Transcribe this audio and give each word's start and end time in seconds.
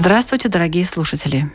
Здравствуйте, 0.00 0.48
дорогие 0.48 0.86
слушатели! 0.86 1.52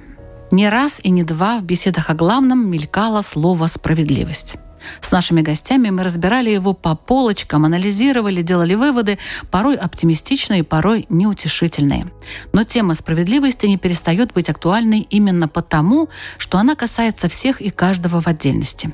Не 0.51 0.69
раз 0.69 0.99
и 1.01 1.09
не 1.09 1.23
два 1.23 1.57
в 1.57 1.63
беседах 1.63 2.11
о 2.11 2.13
главном 2.13 2.69
мелькало 2.69 3.23
слово 3.23 3.65
«справедливость». 3.65 4.57
С 5.01 5.11
нашими 5.11 5.41
гостями 5.41 5.89
мы 5.89 6.03
разбирали 6.03 6.51
его 6.51 6.73
по 6.73 6.95
полочкам, 6.95 7.65
анализировали, 7.65 8.43
делали 8.43 8.75
выводы, 8.75 9.17
порой 9.49 9.75
оптимистичные, 9.75 10.63
порой 10.63 11.07
неутешительные. 11.09 12.05
Но 12.53 12.63
тема 12.63 12.93
справедливости 12.93 13.65
не 13.65 13.79
перестает 13.79 14.31
быть 14.31 14.47
актуальной 14.47 14.99
именно 14.99 15.47
потому, 15.47 16.09
что 16.37 16.59
она 16.59 16.75
касается 16.75 17.27
всех 17.27 17.61
и 17.61 17.71
каждого 17.71 18.21
в 18.21 18.27
отдельности. 18.27 18.93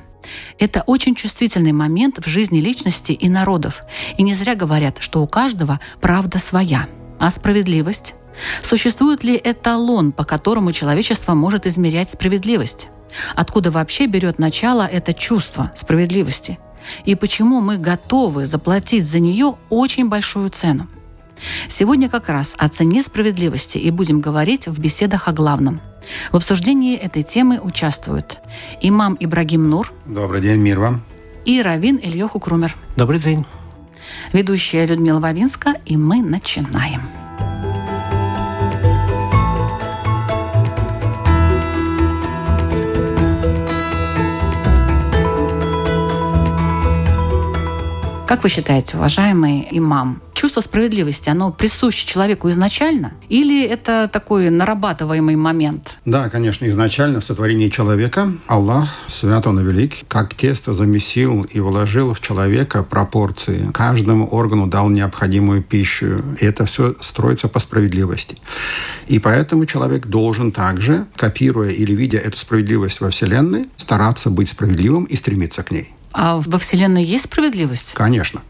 Это 0.58 0.82
очень 0.86 1.14
чувствительный 1.14 1.72
момент 1.72 2.24
в 2.24 2.26
жизни 2.26 2.58
личности 2.58 3.12
и 3.12 3.28
народов. 3.28 3.82
И 4.16 4.22
не 4.22 4.32
зря 4.32 4.54
говорят, 4.54 4.96
что 5.00 5.22
у 5.22 5.26
каждого 5.26 5.78
правда 6.00 6.38
своя. 6.38 6.88
А 7.20 7.30
справедливость? 7.30 8.14
Существует 8.62 9.24
ли 9.24 9.40
эталон, 9.42 10.12
по 10.12 10.24
которому 10.24 10.72
человечество 10.72 11.34
может 11.34 11.66
измерять 11.66 12.10
справедливость? 12.10 12.88
Откуда 13.34 13.70
вообще 13.70 14.06
берет 14.06 14.38
начало 14.38 14.86
это 14.86 15.12
чувство 15.12 15.70
справедливости? 15.76 16.58
И 17.04 17.14
почему 17.14 17.60
мы 17.60 17.78
готовы 17.78 18.46
заплатить 18.46 19.06
за 19.06 19.20
нее 19.20 19.56
очень 19.70 20.08
большую 20.08 20.50
цену? 20.50 20.88
Сегодня 21.68 22.08
как 22.08 22.28
раз 22.28 22.54
о 22.56 22.68
цене 22.68 23.02
справедливости 23.02 23.78
и 23.78 23.90
будем 23.90 24.20
говорить 24.20 24.66
в 24.66 24.78
беседах 24.80 25.28
о 25.28 25.32
главном. 25.32 25.80
В 26.30 26.36
обсуждении 26.36 26.96
этой 26.96 27.22
темы 27.22 27.60
участвуют 27.60 28.40
имам 28.80 29.16
Ибрагим 29.18 29.68
Нур 29.68 29.92
Добрый 30.06 30.40
день, 30.40 30.60
мир 30.60 30.80
вам. 30.80 31.02
и 31.44 31.60
Равин 31.62 31.98
Ильёху 32.02 32.40
Крумер. 32.40 32.76
Добрый 32.96 33.20
день. 33.20 33.44
Ведущая 34.32 34.86
Людмила 34.86 35.20
Вавинска, 35.20 35.74
и 35.86 35.96
мы 35.96 36.22
начинаем. 36.22 37.02
Как 48.32 48.44
вы 48.44 48.48
считаете, 48.48 48.96
уважаемый 48.96 49.68
имам, 49.72 50.22
чувство 50.32 50.62
справедливости, 50.62 51.28
оно 51.28 51.52
присуще 51.52 52.06
человеку 52.06 52.48
изначально? 52.48 53.12
Или 53.28 53.62
это 53.62 54.08
такой 54.10 54.48
нарабатываемый 54.48 55.36
момент? 55.36 55.98
Да, 56.06 56.30
конечно, 56.30 56.64
изначально 56.70 57.20
в 57.20 57.26
сотворении 57.26 57.68
человека 57.68 58.32
Аллах, 58.46 58.88
свят 59.08 59.46
он 59.46 59.60
и 59.60 59.62
велик, 59.62 59.96
как 60.08 60.34
тесто 60.34 60.72
замесил 60.72 61.42
и 61.42 61.60
вложил 61.60 62.14
в 62.14 62.22
человека 62.22 62.82
пропорции. 62.82 63.70
Каждому 63.74 64.26
органу 64.26 64.66
дал 64.66 64.88
необходимую 64.88 65.62
пищу. 65.62 66.22
И 66.40 66.46
это 66.46 66.64
все 66.64 66.94
строится 67.02 67.48
по 67.48 67.58
справедливости. 67.58 68.38
И 69.08 69.18
поэтому 69.18 69.66
человек 69.66 70.06
должен 70.06 70.52
также, 70.52 71.04
копируя 71.16 71.68
или 71.68 71.92
видя 71.92 72.16
эту 72.16 72.38
справедливость 72.38 73.02
во 73.02 73.10
Вселенной, 73.10 73.68
стараться 73.76 74.30
быть 74.30 74.48
справедливым 74.48 75.04
и 75.04 75.16
стремиться 75.16 75.62
к 75.62 75.70
ней. 75.70 75.92
А 76.12 76.40
во 76.44 76.58
Вселенной 76.58 77.04
есть 77.04 77.24
справедливость? 77.24 77.92
Конечно. 77.94 78.42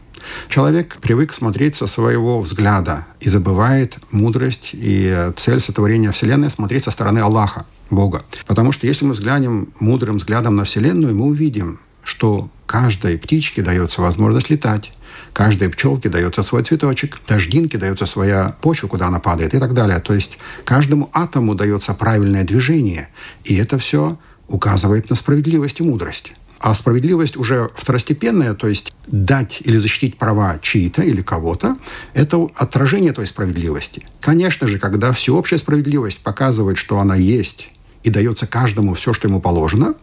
Человек 0.49 0.97
привык 1.01 1.33
смотреть 1.33 1.75
со 1.75 1.87
своего 1.87 2.41
взгляда 2.41 3.05
и 3.19 3.29
забывает 3.29 3.97
мудрость 4.11 4.69
и 4.73 5.31
цель 5.35 5.59
сотворения 5.59 6.11
Вселенной 6.11 6.49
смотреть 6.49 6.85
со 6.85 6.91
стороны 6.91 7.19
Аллаха, 7.19 7.65
Бога. 7.89 8.23
Потому 8.45 8.71
что 8.71 8.87
если 8.87 9.05
мы 9.05 9.13
взглянем 9.13 9.69
мудрым 9.79 10.17
взглядом 10.17 10.55
на 10.55 10.63
Вселенную, 10.63 11.15
мы 11.15 11.25
увидим, 11.25 11.79
что 12.03 12.49
каждой 12.65 13.17
птичке 13.17 13.61
дается 13.61 14.01
возможность 14.01 14.49
летать, 14.49 14.91
каждой 15.31 15.69
пчелке 15.69 16.09
дается 16.09 16.43
свой 16.43 16.63
цветочек, 16.63 17.19
дождинке 17.27 17.77
дается 17.77 18.05
своя 18.05 18.55
почва, 18.61 18.87
куда 18.87 19.07
она 19.07 19.19
падает 19.19 19.53
и 19.53 19.59
так 19.59 19.73
далее. 19.73 19.99
То 19.99 20.13
есть 20.13 20.37
каждому 20.65 21.09
атому 21.13 21.55
дается 21.55 21.93
правильное 21.93 22.43
движение, 22.43 23.09
и 23.43 23.55
это 23.55 23.77
все 23.77 24.17
указывает 24.47 25.09
на 25.09 25.15
справедливость 25.15 25.79
и 25.79 25.83
мудрость. 25.83 26.33
А 26.63 26.73
справедливость 26.73 27.35
уже 27.35 27.69
второстепенная, 27.75 28.53
то 28.53 28.69
есть 28.69 28.93
дать 29.07 29.59
или 29.65 29.77
защитить 29.77 30.17
права 30.17 30.59
чьи-то 30.61 31.01
или 31.01 31.21
кого-то, 31.21 31.75
это 32.13 32.47
отражение 32.55 33.11
той 33.11 33.27
справедливости. 33.27 34.05
Конечно 34.21 34.69
же, 34.69 34.79
когда 34.79 35.11
всеобщая 35.11 35.57
справедливость 35.57 36.19
показывает, 36.19 36.77
что 36.77 36.99
она 36.99 37.17
есть, 37.17 37.69
и 38.03 38.09
дается 38.09 38.47
каждому 38.47 38.93
все, 38.93 39.11
что 39.11 39.27
ему 39.27 39.41
положено, 39.41 39.95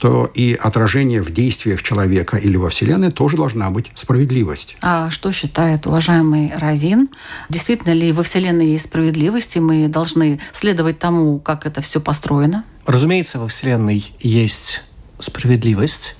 то 0.00 0.30
и 0.32 0.58
отражение 0.58 1.22
в 1.22 1.30
действиях 1.30 1.82
человека 1.82 2.38
или 2.38 2.56
во 2.56 2.70
Вселенной 2.70 3.12
тоже 3.12 3.36
должна 3.36 3.68
быть 3.68 3.90
справедливость. 3.94 4.78
А 4.80 5.10
что 5.10 5.30
считает 5.32 5.86
уважаемый 5.86 6.52
Равин? 6.56 7.10
Действительно 7.50 7.92
ли 7.92 8.12
во 8.12 8.22
Вселенной 8.22 8.68
есть 8.68 8.86
справедливость, 8.86 9.56
и 9.56 9.60
мы 9.60 9.88
должны 9.88 10.40
следовать 10.54 10.98
тому, 10.98 11.38
как 11.38 11.66
это 11.66 11.82
все 11.82 12.00
построено? 12.00 12.64
Разумеется, 12.86 13.38
во 13.38 13.48
Вселенной 13.48 14.10
есть 14.20 14.80
справедливость. 15.18 16.16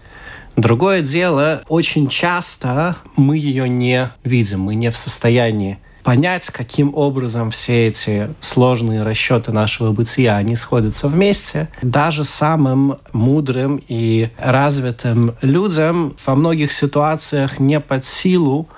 Другое 0.57 1.03
дело, 1.03 1.63
очень 1.69 2.09
часто 2.09 2.97
мы 3.17 3.37
ее 3.37 3.69
не 3.69 4.11
видим, 4.25 4.61
мы 4.61 4.75
не 4.75 4.91
в 4.91 4.97
состоянии 4.97 5.79
понять, 6.09 6.47
каким 6.47 6.95
образом 6.95 7.51
все 7.51 7.89
эти 7.89 8.31
сложные 8.41 9.03
расчеты 9.03 9.53
нашего 9.53 9.93
бытия, 9.93 10.37
они 10.37 10.57
сходятся 10.57 11.07
вместе. 11.07 11.69
Даже 11.83 12.25
самым 12.25 12.97
мудрым 13.13 13.79
и 13.89 14.31
развитым 14.39 15.35
людям 15.43 16.17
во 16.25 16.35
многих 16.35 16.73
ситуациях 16.73 17.59
не 17.59 17.79
под 17.79 18.07
силу 18.07 18.69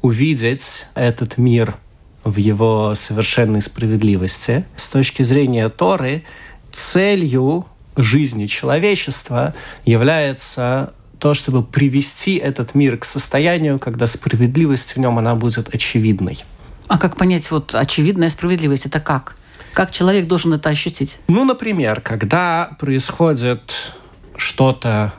увидеть 0.00 0.86
этот 0.94 1.36
мир 1.36 1.76
в 2.24 2.36
его 2.36 2.94
совершенной 2.94 3.60
справедливости. 3.60 4.64
С 4.74 4.88
точки 4.88 5.22
зрения 5.22 5.68
Торы, 5.68 6.24
целью 6.72 7.66
жизни 7.98 8.46
человечества 8.46 9.54
является 9.84 10.92
то, 11.18 11.34
чтобы 11.34 11.64
привести 11.64 12.36
этот 12.36 12.74
мир 12.74 12.96
к 12.96 13.04
состоянию, 13.04 13.78
когда 13.78 14.06
справедливость 14.06 14.94
в 14.94 14.98
нем 14.98 15.18
она 15.18 15.34
будет 15.34 15.74
очевидной. 15.74 16.44
А 16.86 16.96
как 16.96 17.16
понять 17.16 17.50
вот 17.50 17.74
очевидная 17.74 18.30
справедливость? 18.30 18.86
Это 18.86 19.00
как? 19.00 19.36
Как 19.74 19.90
человек 19.90 20.26
должен 20.26 20.54
это 20.54 20.70
ощутить? 20.70 21.18
Ну, 21.28 21.44
например, 21.44 22.00
когда 22.00 22.70
происходит 22.78 23.92
что-то 24.36 25.12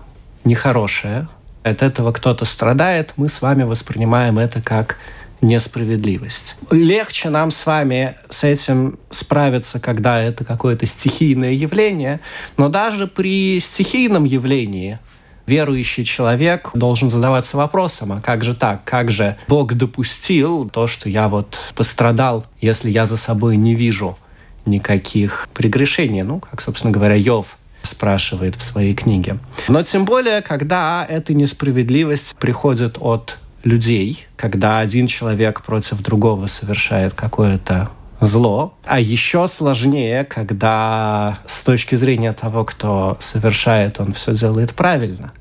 нехорошее, 0.46 1.28
от 1.64 1.84
этого 1.84 2.12
кто-то 2.12 2.46
страдает, 2.46 3.14
мы 3.18 3.30
с 3.30 3.42
вами 3.42 3.64
воспринимаем 3.64 4.40
это 4.40 4.62
как 4.62 4.98
несправедливость. 5.42 6.56
Легче 6.72 7.30
нам 7.30 7.52
с 7.52 7.66
вами 7.66 8.16
с 8.30 8.44
этим 8.44 9.00
справиться, 9.10 9.80
когда 9.80 10.22
это 10.22 10.44
какое-то 10.46 10.86
стихийное 10.86 11.52
явление, 11.52 12.20
но 12.58 12.70
даже 12.70 13.08
при 13.08 13.60
стихийном 13.60 14.26
явлении 14.26 15.00
верующий 15.50 16.06
человек 16.06 16.70
должен 16.74 17.10
задаваться 17.10 17.58
вопросом, 17.58 18.14
а 18.14 18.22
как 18.22 18.44
же 18.44 18.54
так? 18.54 18.84
Как 18.84 19.10
же 19.10 19.36
Бог 19.48 19.74
допустил 19.74 20.70
то, 20.70 20.88
что 20.88 21.10
я 21.10 21.28
вот 21.28 21.58
пострадал, 21.76 22.46
если 22.62 22.92
я 22.92 23.06
за 23.06 23.18
собой 23.18 23.58
не 23.58 23.76
вижу 23.76 24.18
никаких 24.66 25.50
прегрешений? 25.54 26.22
Ну, 26.22 26.40
как, 26.40 26.62
собственно 26.62 26.92
говоря, 26.92 27.16
Йов 27.16 27.58
спрашивает 27.82 28.56
в 28.56 28.62
своей 28.62 28.94
книге. 28.94 29.40
Но 29.68 29.82
тем 29.84 30.06
более, 30.06 30.42
когда 30.42 31.06
эта 31.08 31.34
несправедливость 31.34 32.36
приходит 32.36 32.98
от 33.00 33.38
людей, 33.64 34.28
когда 34.36 34.80
один 34.80 35.08
человек 35.08 35.62
против 35.62 36.02
другого 36.02 36.48
совершает 36.48 37.14
какое-то 37.14 37.90
зло. 38.22 38.74
А 38.86 39.00
еще 39.00 39.48
сложнее, 39.48 40.26
когда 40.26 41.40
с 41.46 41.64
точки 41.64 41.96
зрения 41.96 42.34
того, 42.34 42.66
кто 42.66 43.18
совершает, 43.20 44.00
он 44.00 44.14
все 44.14 44.36
делает 44.36 44.74
правильно. 44.74 45.32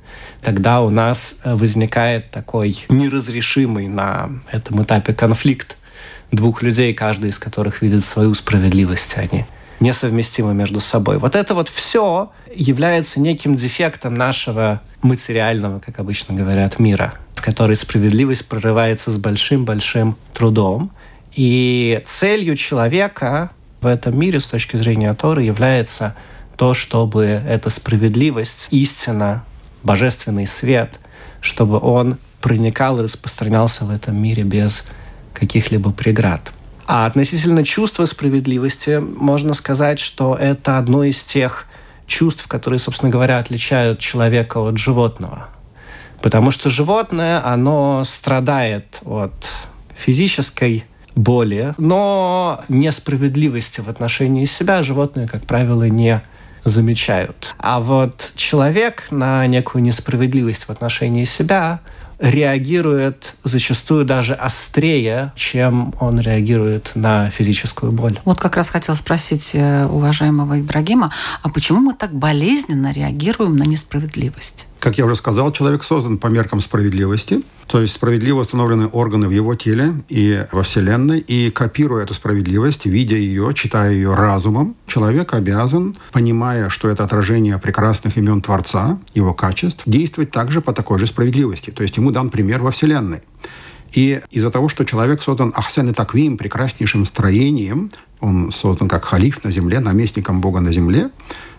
Тогда 0.42 0.82
у 0.82 0.90
нас 0.90 1.38
возникает 1.44 2.30
такой 2.30 2.78
неразрешимый 2.88 3.88
на 3.88 4.30
этом 4.52 4.82
этапе 4.82 5.12
конфликт 5.12 5.76
двух 6.30 6.62
людей, 6.62 6.94
каждый 6.94 7.30
из 7.30 7.38
которых 7.38 7.82
видит 7.82 8.04
свою 8.04 8.34
справедливость, 8.34 9.16
они 9.16 9.44
несовместимы 9.80 10.54
между 10.54 10.80
собой. 10.80 11.18
Вот 11.18 11.36
это 11.36 11.54
вот 11.54 11.68
все 11.68 12.30
является 12.54 13.20
неким 13.20 13.54
дефектом 13.56 14.14
нашего 14.14 14.80
материального, 15.02 15.78
как 15.78 15.98
обычно 15.98 16.34
говорят, 16.34 16.78
мира. 16.78 17.14
в 17.34 17.42
которой 17.42 17.76
справедливость 17.76 18.48
прорывается 18.48 19.12
с 19.12 19.16
большим-большим 19.16 20.16
трудом. 20.34 20.90
И 21.34 22.02
целью 22.04 22.56
человека 22.56 23.50
в 23.80 23.86
этом 23.86 24.18
мире 24.18 24.40
с 24.40 24.46
точки 24.48 24.76
зрения 24.76 25.14
Торы 25.14 25.44
является 25.44 26.16
то, 26.56 26.74
чтобы 26.74 27.24
эта 27.24 27.70
справедливость, 27.70 28.66
истина, 28.72 29.44
божественный 29.84 30.48
свет, 30.48 30.98
чтобы 31.40 31.78
он 31.78 32.18
проникал 32.40 32.98
и 32.98 33.02
распространялся 33.02 33.84
в 33.84 33.90
этом 33.90 34.20
мире 34.20 34.42
без 34.42 34.82
каких-либо 35.32 35.92
преград. 35.92 36.52
А 36.88 37.04
относительно 37.04 37.66
чувства 37.66 38.06
справедливости 38.06 38.98
можно 38.98 39.52
сказать, 39.52 39.98
что 39.98 40.34
это 40.34 40.78
одно 40.78 41.04
из 41.04 41.22
тех 41.22 41.66
чувств, 42.06 42.48
которые, 42.48 42.80
собственно 42.80 43.12
говоря, 43.12 43.36
отличают 43.38 43.98
человека 43.98 44.56
от 44.56 44.78
животного. 44.78 45.50
Потому 46.22 46.50
что 46.50 46.70
животное, 46.70 47.44
оно 47.46 48.04
страдает 48.06 49.00
от 49.04 49.34
физической 49.98 50.86
боли, 51.14 51.74
но 51.76 52.64
несправедливости 52.70 53.82
в 53.82 53.88
отношении 53.88 54.46
себя 54.46 54.82
животные, 54.82 55.28
как 55.28 55.42
правило, 55.44 55.84
не 55.84 56.22
замечают. 56.64 57.54
А 57.58 57.80
вот 57.80 58.32
человек 58.34 59.08
на 59.10 59.46
некую 59.46 59.82
несправедливость 59.82 60.64
в 60.64 60.70
отношении 60.70 61.24
себя 61.24 61.80
реагирует 62.18 63.34
зачастую 63.44 64.04
даже 64.04 64.34
острее, 64.34 65.32
чем 65.36 65.94
он 66.00 66.20
реагирует 66.20 66.92
на 66.94 67.30
физическую 67.30 67.92
боль. 67.92 68.18
Вот 68.24 68.38
как 68.38 68.56
раз 68.56 68.68
хотела 68.68 68.96
спросить 68.96 69.50
э, 69.54 69.86
уважаемого 69.86 70.60
Ибрагима, 70.60 71.12
а 71.42 71.48
почему 71.48 71.80
мы 71.80 71.94
так 71.94 72.12
болезненно 72.12 72.92
реагируем 72.92 73.56
на 73.56 73.64
несправедливость? 73.64 74.66
Как 74.80 74.98
я 74.98 75.04
уже 75.04 75.16
сказал, 75.16 75.52
человек 75.52 75.84
создан 75.84 76.18
по 76.18 76.26
меркам 76.28 76.60
справедливости, 76.60 77.42
то 77.68 77.82
есть 77.82 77.94
справедливо 77.94 78.40
установлены 78.40 78.86
органы 78.86 79.28
в 79.28 79.30
его 79.30 79.54
теле 79.54 79.94
и 80.08 80.46
во 80.52 80.62
Вселенной, 80.62 81.18
и 81.18 81.50
копируя 81.50 82.04
эту 82.04 82.14
справедливость, 82.14 82.86
видя 82.86 83.16
ее, 83.16 83.52
читая 83.54 83.92
ее 83.92 84.14
разумом, 84.14 84.74
человек 84.86 85.34
обязан, 85.34 85.96
понимая, 86.12 86.70
что 86.70 86.88
это 86.88 87.04
отражение 87.04 87.58
прекрасных 87.58 88.16
имен 88.16 88.40
Творца, 88.40 88.98
его 89.12 89.34
качеств, 89.34 89.82
действовать 89.84 90.30
также 90.30 90.62
по 90.62 90.72
такой 90.72 90.98
же 90.98 91.06
справедливости. 91.06 91.70
То 91.70 91.82
есть 91.82 91.98
ему 91.98 92.10
дан 92.10 92.30
пример 92.30 92.62
во 92.62 92.70
Вселенной. 92.70 93.20
И 93.92 94.20
из-за 94.30 94.50
того, 94.50 94.70
что 94.70 94.84
человек 94.84 95.22
создан 95.22 95.52
Ахсен 95.54 95.90
и 95.90 95.92
Таквим, 95.92 96.38
прекраснейшим 96.38 97.04
строением, 97.04 97.90
он 98.20 98.50
создан 98.50 98.88
как 98.88 99.04
халиф 99.04 99.44
на 99.44 99.50
земле, 99.50 99.80
наместником 99.80 100.40
Бога 100.40 100.60
на 100.60 100.72
земле, 100.72 101.10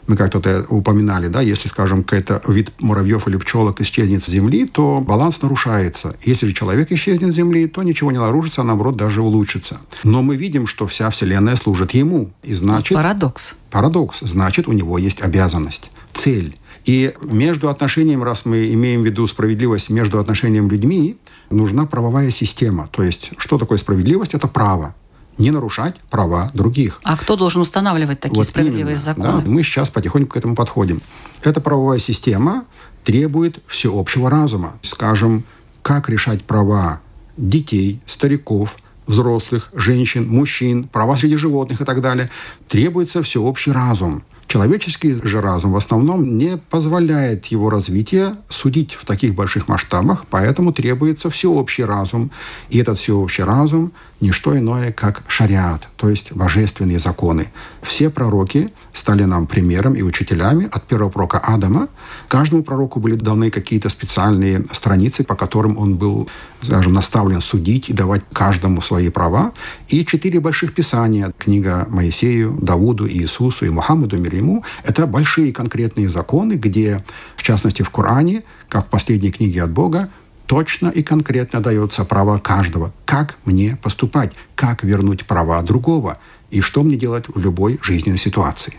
мы 0.09 0.15
как-то 0.15 0.39
это 0.39 0.65
упоминали, 0.69 1.27
да, 1.27 1.39
если, 1.41 1.67
скажем, 1.67 2.03
какой-то 2.03 2.41
вид 2.51 2.71
муравьев 2.79 3.27
или 3.27 3.37
пчелок 3.37 3.79
исчезнет 3.79 4.23
с 4.23 4.27
Земли, 4.27 4.65
то 4.65 5.01
баланс 5.01 5.39
нарушается. 5.43 6.15
Если 6.23 6.47
же 6.47 6.53
человек 6.53 6.91
исчезнет 6.91 7.31
с 7.31 7.35
Земли, 7.35 7.67
то 7.67 7.83
ничего 7.83 8.11
не 8.11 8.17
нарушится, 8.17 8.61
а 8.61 8.63
наоборот 8.63 8.97
даже 8.97 9.21
улучшится. 9.21 9.77
Но 10.03 10.23
мы 10.23 10.35
видим, 10.35 10.65
что 10.65 10.87
вся 10.87 11.11
Вселенная 11.11 11.55
служит 11.55 11.91
ему. 11.91 12.31
И 12.41 12.55
значит... 12.55 12.95
Парадокс. 12.95 13.53
Парадокс. 13.69 14.21
Значит, 14.21 14.67
у 14.67 14.71
него 14.71 14.97
есть 14.97 15.21
обязанность, 15.21 15.91
цель. 16.13 16.57
И 16.85 17.13
между 17.21 17.69
отношением, 17.69 18.23
раз 18.23 18.45
мы 18.45 18.73
имеем 18.73 19.03
в 19.03 19.05
виду 19.05 19.27
справедливость 19.27 19.91
между 19.91 20.19
отношением 20.19 20.71
людьми, 20.71 21.17
нужна 21.51 21.85
правовая 21.85 22.31
система. 22.31 22.89
То 22.91 23.03
есть, 23.03 23.29
что 23.37 23.59
такое 23.59 23.77
справедливость? 23.77 24.33
Это 24.33 24.47
право 24.47 24.95
не 25.39 25.51
нарушать 25.51 25.95
права 26.09 26.49
других. 26.53 26.99
А 27.03 27.17
кто 27.17 27.35
должен 27.35 27.61
устанавливать 27.61 28.19
такие 28.19 28.37
вот 28.37 28.47
справедливые 28.47 28.95
именно, 28.95 29.03
законы? 29.03 29.41
Да, 29.41 29.49
мы 29.49 29.63
сейчас 29.63 29.89
потихоньку 29.89 30.33
к 30.33 30.37
этому 30.37 30.55
подходим. 30.55 31.01
Эта 31.41 31.61
правовая 31.61 31.99
система 31.99 32.65
требует 33.03 33.59
всеобщего 33.67 34.29
разума. 34.29 34.73
Скажем, 34.83 35.43
как 35.81 36.09
решать 36.09 36.43
права 36.43 37.01
детей, 37.37 38.01
стариков, 38.05 38.75
взрослых, 39.07 39.69
женщин, 39.73 40.29
мужчин, 40.29 40.83
права 40.83 41.17
среди 41.17 41.37
животных 41.37 41.81
и 41.81 41.85
так 41.85 42.01
далее. 42.01 42.29
Требуется 42.67 43.23
всеобщий 43.23 43.71
разум– 43.71 44.23
Человеческий 44.49 45.13
же 45.21 45.41
разум 45.41 45.73
в 45.73 45.77
основном 45.77 46.35
не 46.39 46.57
позволяет 46.57 47.45
его 47.45 47.69
развитие 47.69 48.35
судить 48.49 48.93
в 48.93 49.05
таких 49.05 49.35
больших 49.35 49.67
масштабах, 49.67 50.25
поэтому 50.27 50.73
требуется 50.73 51.29
всеобщий 51.29 51.83
разум. 51.83 52.31
И 52.71 52.79
этот 52.79 52.97
всеобщий 52.97 53.43
разум– 53.43 53.91
не 54.21 54.31
что 54.31 54.57
иное, 54.57 54.91
как 54.91 55.23
шариат, 55.27 55.87
то 55.95 56.09
есть 56.09 56.33
божественные 56.33 56.99
законы. 56.99 57.47
Все 57.81 58.09
пророки 58.09 58.69
стали 58.93 59.23
нам 59.23 59.47
примером 59.47 59.93
и 59.93 60.01
учителями. 60.01 60.67
От 60.71 60.83
первого 60.87 61.09
пророка 61.09 61.39
Адама 61.39 61.87
каждому 62.27 62.63
пророку 62.63 62.99
были 62.99 63.15
даны 63.15 63.49
какие-то 63.49 63.87
специальные 63.87 64.65
страницы, 64.73 65.23
по 65.23 65.35
которым 65.35 65.77
он 65.77 65.95
был, 65.95 66.27
скажем, 66.61 66.93
наставлен 66.93 67.39
судить 67.39 67.87
и 67.89 67.93
давать 67.93 68.23
каждому 68.33 68.81
свои 68.81 69.09
права. 69.09 69.53
И 69.87 70.05
четыре 70.05 70.41
больших 70.41 70.73
писания– 70.73 71.31
книга 71.37 71.87
Моисею, 71.89 72.57
Давуду, 72.61 73.07
Иисусу 73.07 73.65
и 73.65 73.69
Мухаммаду, 73.69 74.17
мир 74.17 74.38
ему– 74.39 74.63
это 74.83 75.05
большие 75.07 75.53
конкретные 75.53 76.09
законы, 76.09 76.53
где, 76.53 77.03
в 77.35 77.43
частности, 77.43 77.83
в 77.83 77.89
Коране, 77.89 78.43
как 78.67 78.87
в 78.87 78.89
последней 78.89 79.31
книге 79.31 79.63
от 79.63 79.71
Бога, 79.71 80.09
точно 80.47 80.87
и 80.87 81.03
конкретно 81.03 81.61
дается 81.61 82.05
право 82.05 82.39
каждого, 82.39 82.91
как 83.05 83.37
мне 83.45 83.77
поступать, 83.83 84.31
как 84.55 84.83
вернуть 84.83 85.25
права 85.25 85.61
другого 85.61 86.17
и 86.49 86.61
что 86.61 86.81
мне 86.81 86.95
делать 86.95 87.25
в 87.27 87.39
любой 87.39 87.79
жизненной 87.83 88.17
ситуации. 88.17 88.73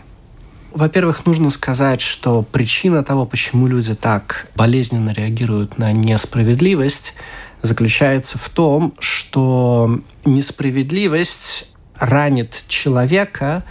Во-первых, 0.73 1.25
нужно 1.25 1.49
сказать, 1.49 2.01
что 2.01 2.43
причина 2.43 3.03
того, 3.03 3.25
почему 3.25 3.67
люди 3.67 3.93
так 3.93 4.47
болезненно 4.55 5.11
реагируют 5.11 5.77
на 5.77 5.91
несправедливость, 5.91 7.13
заключается 7.61 8.37
в 8.37 8.49
том, 8.49 8.93
что 8.99 9.99
несправедливость 10.25 11.69
ранит 11.95 12.63
человека 12.67 13.63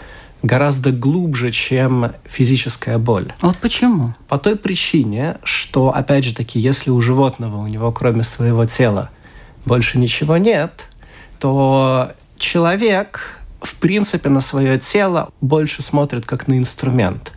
гораздо 0.43 0.91
глубже, 0.91 1.51
чем 1.51 2.13
физическая 2.25 2.97
боль. 2.97 3.33
Вот 3.41 3.57
почему? 3.57 4.13
По 4.27 4.37
той 4.37 4.55
причине, 4.55 5.37
что, 5.43 5.93
опять 5.93 6.23
же 6.23 6.35
таки, 6.35 6.59
если 6.59 6.89
у 6.89 6.99
животного, 7.01 7.57
у 7.57 7.67
него 7.67 7.91
кроме 7.91 8.23
своего 8.23 8.65
тела 8.65 9.09
больше 9.65 9.97
ничего 9.97 10.37
нет, 10.37 10.85
то 11.39 12.11
человек 12.37 13.41
в 13.61 13.75
принципе, 13.75 14.29
на 14.29 14.41
свое 14.41 14.79
тело 14.79 15.31
больше 15.39 15.83
смотрит 15.83 16.25
как 16.25 16.47
на 16.47 16.57
инструмент. 16.57 17.31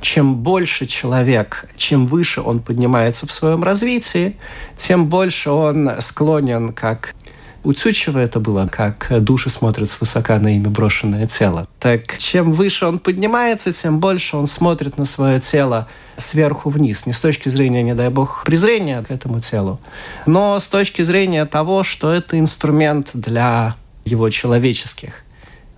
Чем 0.00 0.36
больше 0.36 0.86
человек, 0.86 1.66
чем 1.76 2.06
выше 2.06 2.42
он 2.42 2.60
поднимается 2.60 3.26
в 3.26 3.32
своем 3.32 3.64
развитии, 3.64 4.36
тем 4.76 5.06
больше 5.06 5.50
он 5.50 5.90
склонен 6.00 6.74
как 6.74 7.14
у 7.62 7.72
Цючева 7.72 8.18
это 8.18 8.40
было, 8.40 8.66
как 8.66 9.12
души 9.22 9.50
смотрят 9.50 9.90
свысока 9.90 10.38
на 10.38 10.56
ими 10.56 10.68
брошенное 10.68 11.26
тело. 11.26 11.68
Так 11.78 12.18
чем 12.18 12.52
выше 12.52 12.86
он 12.86 12.98
поднимается, 12.98 13.72
тем 13.72 14.00
больше 14.00 14.36
он 14.36 14.46
смотрит 14.46 14.96
на 14.98 15.04
свое 15.04 15.40
тело 15.40 15.88
сверху 16.16 16.70
вниз. 16.70 17.06
Не 17.06 17.12
с 17.12 17.20
точки 17.20 17.48
зрения, 17.48 17.82
не 17.82 17.94
дай 17.94 18.08
бог, 18.08 18.44
презрения 18.44 19.02
к 19.02 19.10
этому 19.10 19.40
телу, 19.40 19.80
но 20.26 20.58
с 20.58 20.68
точки 20.68 21.02
зрения 21.02 21.44
того, 21.44 21.82
что 21.84 22.12
это 22.12 22.38
инструмент 22.38 23.10
для 23.14 23.76
его 24.04 24.30
человеческих 24.30 25.24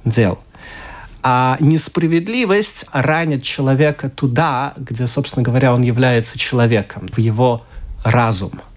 дел. 0.04 0.38
А 1.24 1.56
несправедливость 1.60 2.86
ранит 2.92 3.44
человека 3.44 4.10
туда, 4.10 4.74
где, 4.76 5.06
собственно 5.06 5.44
говоря, 5.44 5.72
он 5.72 5.82
является 5.82 6.38
человеком, 6.38 7.08
в 7.12 7.18
его 7.18 7.64
разум– 8.04 8.52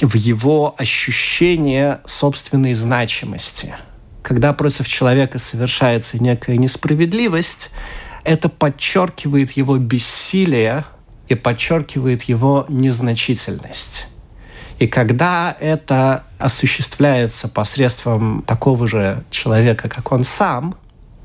в 0.00 0.14
его 0.14 0.74
ощущение 0.78 2.00
собственной 2.06 2.74
значимости. 2.74 3.74
Когда 4.22 4.52
против 4.52 4.86
человека 4.88 5.38
совершается 5.38 6.22
некая 6.22 6.56
несправедливость, 6.56 7.70
это 8.24 8.48
подчеркивает 8.48 9.52
его 9.52 9.76
бессилие 9.78 10.84
и 11.28 11.34
подчеркивает 11.34 12.24
его 12.24 12.66
незначительность. 12.68 14.06
И 14.78 14.86
когда 14.86 15.56
это 15.58 16.24
осуществляется 16.38 17.48
посредством 17.48 18.42
такого 18.46 18.86
же 18.86 19.24
человека, 19.30 19.88
как 19.88 20.12
он 20.12 20.24
сам, 20.24 20.76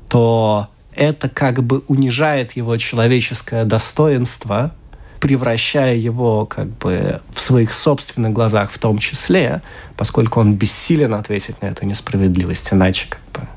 то 0.08 0.68
это 0.94 1.28
как 1.28 1.62
бы 1.62 1.84
унижает 1.88 2.52
его 2.56 2.76
человеческое 2.76 3.64
достоинство– 3.64 4.74
превращая 5.24 5.96
его 5.96 6.44
как 6.44 6.68
бы 6.76 7.22
в 7.32 7.40
своих 7.40 7.72
собственных 7.72 8.34
глазах 8.34 8.70
в 8.70 8.78
том 8.78 8.98
числе, 8.98 9.62
поскольку 9.96 10.38
он 10.38 10.52
бессилен 10.52 11.14
ответить 11.14 11.62
на 11.62 11.68
эту 11.68 11.86
несправедливость, 11.86 12.74
иначе 12.74 13.06
как 13.08 13.22
бы 13.32 13.48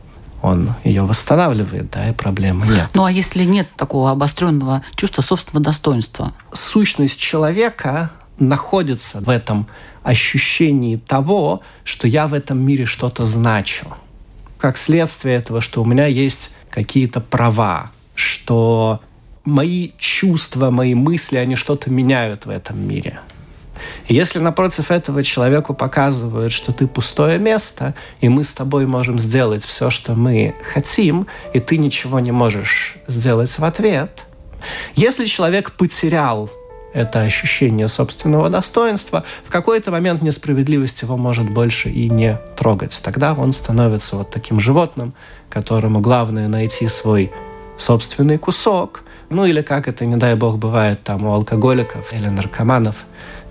он 0.41 0.69
ее 0.85 1.01
восстанавливает, 1.01 1.91
да, 1.91 2.07
и 2.07 2.13
проблемы 2.13 2.65
нет. 2.67 2.87
Ну 2.93 3.03
а 3.03 3.11
если 3.11 3.43
нет 3.43 3.67
такого 3.75 4.11
обостренного 4.11 4.81
чувства 4.95 5.21
собственного 5.21 5.65
достоинства? 5.65 6.31
Сущность 6.53 7.19
человека 7.19 8.11
находится 8.39 9.19
в 9.19 9.27
этом 9.27 9.67
ощущении 10.03 10.95
того, 10.95 11.63
что 11.83 12.07
я 12.07 12.29
в 12.29 12.33
этом 12.33 12.59
мире 12.59 12.85
что-то 12.85 13.25
значу. 13.25 13.87
Как 14.57 14.77
следствие 14.77 15.35
этого, 15.35 15.59
что 15.59 15.81
у 15.81 15.85
меня 15.85 16.05
есть 16.05 16.55
какие-то 16.69 17.19
права, 17.19 17.91
что 18.15 19.01
мои 19.47 19.91
чувства, 19.97 20.69
мои 20.71 20.93
мысли, 20.93 21.37
они 21.37 21.55
что-то 21.55 21.89
меняют 21.89 22.45
в 22.45 22.49
этом 22.49 22.85
мире. 22.85 23.19
Если 24.09 24.39
напротив 24.39 24.91
этого 24.91 25.23
человеку 25.23 25.73
показывают, 25.73 26.51
что 26.51 26.73
ты 26.73 26.85
пустое 26.85 27.39
место, 27.39 27.93
и 28.19 28.27
мы 28.27 28.43
с 28.43 28.51
тобой 28.51 28.85
можем 28.85 29.19
сделать 29.19 29.63
все, 29.63 29.89
что 29.89 30.15
мы 30.15 30.53
хотим, 30.73 31.27
и 31.53 31.59
ты 31.59 31.77
ничего 31.77 32.19
не 32.19 32.31
можешь 32.31 32.97
сделать 33.07 33.57
в 33.57 33.63
ответ, 33.63 34.25
если 34.95 35.25
человек 35.25 35.71
потерял 35.71 36.49
это 36.93 37.21
ощущение 37.21 37.87
собственного 37.87 38.49
достоинства, 38.49 39.23
в 39.45 39.51
какой-то 39.51 39.91
момент 39.91 40.21
несправедливость 40.23 41.03
его 41.03 41.15
может 41.15 41.49
больше 41.49 41.89
и 41.89 42.09
не 42.09 42.39
трогать. 42.57 42.99
Тогда 43.01 43.33
он 43.33 43.53
становится 43.53 44.17
вот 44.17 44.31
таким 44.31 44.59
животным, 44.59 45.13
которому 45.49 46.01
главное 46.01 46.47
найти 46.47 46.87
свой 46.87 47.31
собственный 47.77 48.39
кусок, 48.39 49.03
ну 49.29 49.45
или 49.45 49.61
как 49.61 49.87
это, 49.87 50.05
не 50.05 50.15
дай 50.15 50.35
бог, 50.35 50.57
бывает 50.57 51.03
там 51.03 51.25
у 51.25 51.33
алкоголиков 51.33 52.13
или 52.13 52.27
наркоманов, 52.27 52.95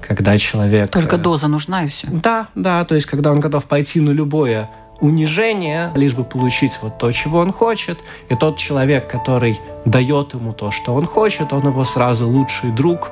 когда 0.00 0.38
человек... 0.38 0.90
Только 0.90 1.16
э, 1.16 1.18
доза 1.18 1.49
нужна 1.49 1.85
и 1.85 1.88
все. 1.88 2.09
Да, 2.11 2.49
да, 2.54 2.85
то 2.85 2.95
есть 2.95 3.06
когда 3.06 3.33
он 3.33 3.40
готов 3.40 3.64
пойти 3.64 4.00
на 4.00 4.11
любое 4.11 4.68
унижение, 5.00 5.90
лишь 5.95 6.14
бы 6.14 6.25
получить 6.25 6.78
вот 6.83 6.99
то, 6.99 7.12
чего 7.12 7.38
он 7.38 7.52
хочет, 7.52 7.99
и 8.30 8.35
тот 8.35 8.56
человек, 8.56 9.11
который 9.11 9.61
дает 9.85 10.35
ему 10.35 10.52
то, 10.52 10.71
что 10.71 10.95
он 10.95 11.06
хочет, 11.06 11.52
он 11.52 11.66
его 11.66 11.85
сразу 11.85 12.28
лучший 12.28 12.71
друг, 12.71 13.11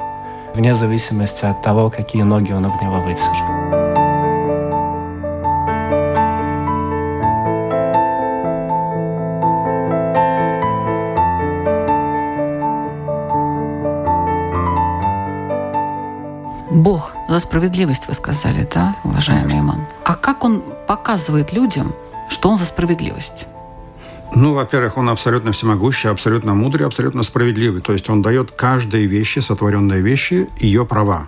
вне 0.55 0.75
зависимости 0.75 1.45
от 1.45 1.63
того, 1.63 1.91
какие 1.91 2.23
ноги 2.23 2.53
он 2.53 2.65
об 2.65 2.81
него 2.81 3.01
вытер. 3.01 3.84
За 17.35 17.41
справедливость, 17.41 18.07
вы 18.07 18.15
сказали, 18.15 18.69
да, 18.73 18.97
уважаемый 19.03 19.51
Конечно. 19.51 19.59
имам? 19.59 19.87
А 20.05 20.15
как 20.15 20.45
он 20.45 20.63
показывает 20.87 21.53
людям, 21.53 21.93
что 22.29 22.51
он 22.51 22.57
за 22.57 22.65
справедливость? 22.65 23.47
Ну, 24.37 24.55
во-первых, 24.55 24.97
он 24.97 25.09
абсолютно 25.09 25.51
всемогущий, 25.51 26.09
абсолютно 26.09 26.55
мудрый, 26.55 26.87
абсолютно 26.87 27.25
справедливый. 27.25 27.81
То 27.81 27.93
есть 27.93 28.09
он 28.09 28.23
дает 28.23 28.53
каждой 28.53 29.07
вещи, 29.07 29.41
сотворенной 29.41 30.01
вещи, 30.01 30.47
ее 30.61 30.87
права. 30.87 31.27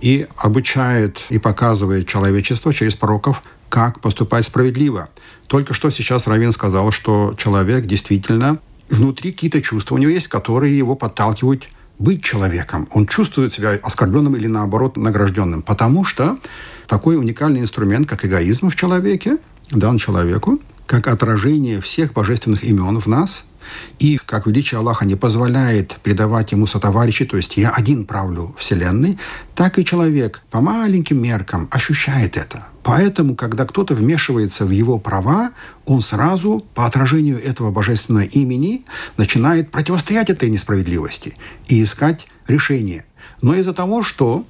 И 0.00 0.28
обучает 0.36 1.18
и 1.28 1.38
показывает 1.38 2.06
человечество 2.06 2.72
через 2.72 2.94
пророков, 2.94 3.42
как 3.68 3.98
поступать 3.98 4.46
справедливо. 4.46 5.08
Только 5.48 5.74
что 5.74 5.90
сейчас 5.90 6.28
Равин 6.28 6.52
сказал, 6.52 6.92
что 6.92 7.34
человек 7.36 7.86
действительно 7.86 8.58
внутри 8.88 9.32
какие-то 9.32 9.60
чувства 9.60 9.96
у 9.96 9.98
него 9.98 10.12
есть, 10.12 10.28
которые 10.28 10.78
его 10.78 10.94
подталкивают 10.94 11.68
быть 11.98 12.22
человеком. 12.22 12.88
Он 12.92 13.06
чувствует 13.06 13.52
себя 13.52 13.78
оскорбленным 13.82 14.36
или, 14.36 14.46
наоборот, 14.46 14.96
награжденным. 14.96 15.62
Потому 15.62 16.04
что 16.04 16.38
такой 16.86 17.16
уникальный 17.16 17.60
инструмент, 17.60 18.08
как 18.08 18.24
эгоизм 18.24 18.70
в 18.70 18.76
человеке, 18.76 19.38
дан 19.70 19.98
человеку, 19.98 20.60
как 20.86 21.06
отражение 21.06 21.80
всех 21.80 22.12
божественных 22.12 22.64
имен 22.64 23.00
в 23.00 23.06
нас– 23.06 23.44
и 23.98 24.18
как 24.18 24.46
величие 24.46 24.78
Аллаха 24.78 25.04
не 25.04 25.16
позволяет 25.16 25.96
предавать 26.02 26.52
ему 26.52 26.66
сотоварищи, 26.66 27.24
то 27.24 27.36
есть 27.36 27.56
я 27.56 27.70
один 27.70 28.04
правлю 28.04 28.54
Вселенной, 28.58 29.18
так 29.54 29.78
и 29.78 29.84
человек 29.84 30.42
по 30.50 30.60
маленьким 30.60 31.22
меркам 31.22 31.68
ощущает 31.70 32.36
это. 32.36 32.66
Поэтому, 32.82 33.36
когда 33.36 33.64
кто-то 33.64 33.94
вмешивается 33.94 34.64
в 34.64 34.70
его 34.70 34.98
права, 34.98 35.52
он 35.86 36.00
сразу 36.00 36.64
по 36.74 36.86
отражению 36.86 37.42
этого 37.42 37.70
божественного 37.70 38.24
имени 38.24 38.84
начинает 39.16 39.70
противостоять 39.70 40.30
этой 40.30 40.50
несправедливости 40.50 41.34
и 41.68 41.82
искать 41.82 42.26
решение. 42.48 43.04
Но 43.40 43.54
из-за 43.54 43.72
того, 43.72 44.02
что 44.02 44.44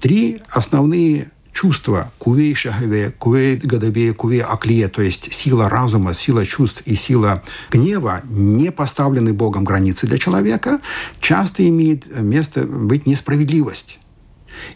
три 0.00 0.40
основные 0.50 1.30
чувства 1.52 2.10
кувей 2.18 2.54
шагаве, 2.54 3.12
кувей 3.18 3.56
гадабе, 3.56 4.12
кувей 4.12 4.42
аклие, 4.42 4.88
то 4.88 5.02
есть 5.02 5.32
сила 5.32 5.68
разума, 5.68 6.14
сила 6.14 6.44
чувств 6.44 6.82
и 6.86 6.94
сила 6.96 7.42
гнева, 7.70 8.22
не 8.24 8.70
поставлены 8.70 9.32
Богом 9.32 9.64
границы 9.64 10.06
для 10.06 10.18
человека, 10.18 10.80
часто 11.20 11.68
имеет 11.68 12.20
место 12.20 12.62
быть 12.62 13.06
несправедливость. 13.06 13.98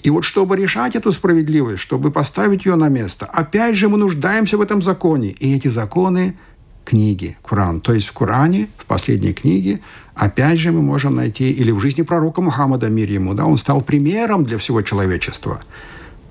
И 0.03 0.11
вот 0.11 0.25
чтобы 0.25 0.57
решать 0.57 0.97
эту 0.97 1.13
справедливость, 1.13 1.81
чтобы 1.81 2.11
поставить 2.11 2.65
ее 2.65 2.77
на 2.77 2.89
место, 2.89 3.27
опять 3.27 3.77
же 3.77 3.89
мы 3.89 3.99
нуждаемся 3.99 4.57
в 4.57 4.61
этом 4.61 4.83
законе. 4.83 5.31
И 5.31 5.55
эти 5.55 5.69
законы– 5.69 6.37
книги, 6.85 7.37
Коран. 7.43 7.81
То 7.81 7.93
есть 7.95 8.07
в 8.07 8.13
Коране, 8.13 8.69
в 8.79 8.85
последней 8.85 9.33
книге, 9.33 9.81
опять 10.15 10.59
же 10.59 10.71
мы 10.71 10.83
можем 10.83 11.17
найти, 11.17 11.51
или 11.51 11.71
в 11.71 11.81
жизни 11.81 12.03
пророка 12.03 12.41
Мухаммада, 12.41 12.89
мир 12.89 13.11
ему, 13.11 13.35
да, 13.35 13.47
он 13.47 13.59
стал 13.59 13.81
примером 13.81 14.45
для 14.45 14.59
всего 14.59 14.83
человечества– 14.83 15.61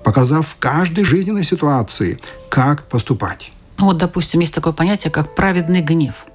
показав 0.04 0.46
в 0.46 0.56
каждой 0.58 1.04
жизненной 1.04 1.44
ситуации, 1.44 2.18
как 2.48 2.84
поступать. 2.84 3.50
Ну 3.78 3.86
вот, 3.86 3.98
допустим, 3.98 4.40
есть 4.40 4.54
такое 4.54 4.72
понятие, 4.72 5.10
как 5.10 5.34
праведный 5.34 5.80
гнев. 5.80 6.26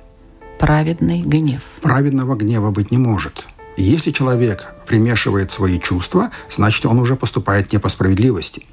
Праведный 0.58 1.22
гнев. 1.22 1.62
Праведного 1.82 2.36
гнева 2.36 2.72
быть 2.72 2.92
не 2.92 2.98
может. 2.98 3.46
Если 3.78 4.12
человек 4.12 4.74
примешивает 4.88 5.52
свои 5.54 5.80
чувства, 5.80 6.32
значит, 6.50 6.86
он 6.86 7.00
уже 7.00 7.16
поступает 7.16 7.72
не 7.72 7.80
по 7.80 7.88
справедливости. 7.88 8.66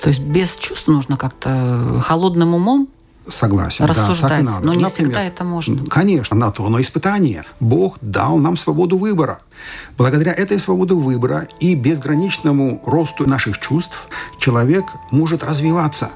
То 0.00 0.08
есть 0.08 0.20
без 0.20 0.56
чувств 0.56 0.88
нужно 0.88 1.16
как-то 1.16 2.00
холодным 2.02 2.54
умом 2.54 2.88
Согласен. 3.28 3.84
Рассуждать, 3.84 4.22
да, 4.22 4.28
так 4.28 4.40
и 4.40 4.44
надо. 4.44 4.66
но 4.66 4.74
не 4.74 4.84
Например, 4.84 4.90
всегда 4.90 5.24
это 5.24 5.44
можно. 5.44 5.86
Конечно, 5.86 6.36
на 6.36 6.50
то 6.50 6.64
оно 6.64 6.80
испытание. 6.80 7.44
Бог 7.60 7.96
дал 8.00 8.36
нам 8.38 8.56
свободу 8.56 8.96
выбора. 8.98 9.40
Благодаря 9.98 10.32
этой 10.32 10.58
свободе 10.58 10.94
выбора 10.94 11.48
и 11.58 11.74
безграничному 11.74 12.82
росту 12.86 13.28
наших 13.28 13.58
чувств 13.58 14.08
человек 14.38 14.84
может 15.10 15.42
развиваться. 15.42 16.10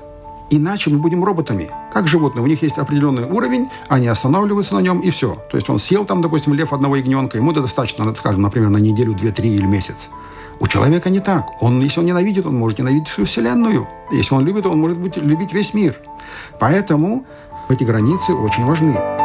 Иначе 0.51 0.91
мы 0.91 0.99
будем 0.99 1.25
роботами. 1.25 1.71
Как 1.93 2.09
животные. 2.09 2.43
У 2.43 2.47
них 2.47 2.63
есть 2.63 2.79
определенный 2.79 3.25
уровень, 3.25 3.69
они 3.89 4.09
останавливаются 4.09 4.75
на 4.75 4.81
нем, 4.81 5.01
и 5.01 5.11
все. 5.11 5.37
То 5.51 5.57
есть 5.57 5.71
он 5.71 5.79
съел 5.79 6.05
там, 6.05 6.23
допустим, 6.23 6.55
лев 6.55 6.73
одного 6.73 6.97
ягненка, 6.97 7.39
ему 7.39 7.53
достаточно, 7.53 8.13
скажем, 8.15 8.43
например, 8.43 8.69
на 8.69 8.79
неделю, 8.79 9.15
две, 9.15 9.31
три 9.31 9.55
или 9.55 9.67
месяц. 9.67 10.09
У 10.61 10.69
человека 10.69 11.09
не 11.09 11.21
так. 11.21 11.63
Он, 11.63 11.81
если 11.81 12.01
он 12.01 12.07
ненавидит, 12.07 12.45
он 12.45 12.55
может 12.55 12.79
ненавидеть 12.79 13.09
всю 13.09 13.25
Вселенную. 13.25 13.89
Если 14.13 14.35
он 14.35 14.45
любит, 14.45 14.67
он 14.67 14.79
может 14.79 14.99
быть, 14.99 15.17
любить 15.17 15.55
весь 15.55 15.73
мир. 15.73 15.97
Поэтому 16.59 17.25
эти 17.71 17.83
границы 17.83 18.35
очень 18.35 18.67
важны. 18.67 19.20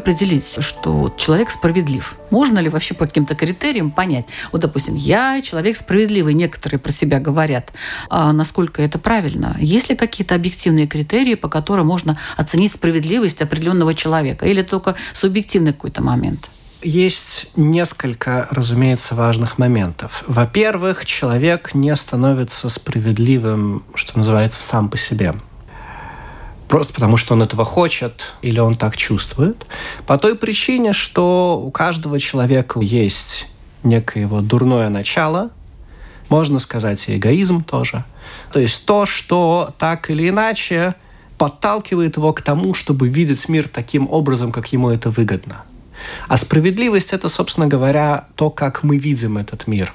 Определить, 0.00 0.56
что 0.58 1.14
человек 1.16 1.50
справедлив? 1.50 2.16
Можно 2.30 2.58
ли 2.58 2.68
вообще 2.68 2.94
по 2.94 3.06
каким-то 3.06 3.34
критериям 3.34 3.90
понять? 3.90 4.26
Вот, 4.52 4.60
допустим, 4.60 4.96
я 4.96 5.40
человек 5.42 5.76
справедливый, 5.76 6.34
некоторые 6.34 6.80
про 6.80 6.92
себя 6.92 7.20
говорят. 7.20 7.72
А 8.08 8.32
насколько 8.32 8.82
это 8.82 8.98
правильно? 8.98 9.56
Есть 9.60 9.88
ли 9.90 9.96
какие-то 9.96 10.34
объективные 10.34 10.86
критерии, 10.86 11.34
по 11.34 11.48
которым 11.48 11.86
можно 11.86 12.18
оценить 12.36 12.72
справедливость 12.72 13.42
определенного 13.42 13.94
человека? 13.94 14.46
Или 14.46 14.62
только 14.62 14.96
субъективный 15.12 15.72
какой-то 15.72 16.02
момент? 16.02 16.50
Есть 16.82 17.48
несколько, 17.56 18.48
разумеется, 18.50 19.14
важных 19.14 19.58
моментов. 19.58 20.24
Во-первых, 20.26 21.04
человек 21.04 21.74
не 21.74 21.94
становится 21.94 22.70
справедливым, 22.70 23.84
что 23.94 24.16
называется, 24.16 24.62
сам 24.62 24.88
по 24.88 24.96
себе 24.96 25.34
просто 26.70 26.94
потому, 26.94 27.16
что 27.16 27.34
он 27.34 27.42
этого 27.42 27.64
хочет 27.64 28.32
или 28.42 28.60
он 28.60 28.76
так 28.76 28.96
чувствует. 28.96 29.66
По 30.06 30.16
той 30.16 30.36
причине, 30.36 30.92
что 30.92 31.60
у 31.62 31.70
каждого 31.72 32.18
человека 32.20 32.80
есть 32.80 33.48
некое 33.82 34.20
его 34.20 34.40
дурное 34.40 34.88
начало, 34.88 35.50
можно 36.28 36.60
сказать 36.60 37.08
и 37.08 37.16
эгоизм 37.16 37.64
тоже. 37.64 38.04
То 38.52 38.60
есть 38.60 38.86
то, 38.86 39.04
что 39.04 39.74
так 39.78 40.10
или 40.10 40.28
иначе 40.28 40.94
подталкивает 41.38 42.16
его 42.16 42.32
к 42.32 42.40
тому, 42.40 42.72
чтобы 42.72 43.08
видеть 43.08 43.48
мир 43.48 43.68
таким 43.68 44.08
образом, 44.08 44.52
как 44.52 44.72
ему 44.72 44.90
это 44.90 45.10
выгодно. 45.10 45.62
А 46.28 46.36
справедливость– 46.36 47.12
это, 47.12 47.28
собственно 47.28 47.66
говоря, 47.66 48.26
то, 48.36 48.48
как 48.48 48.84
мы 48.84 48.96
видим 48.96 49.38
этот 49.38 49.66
мир. 49.66 49.92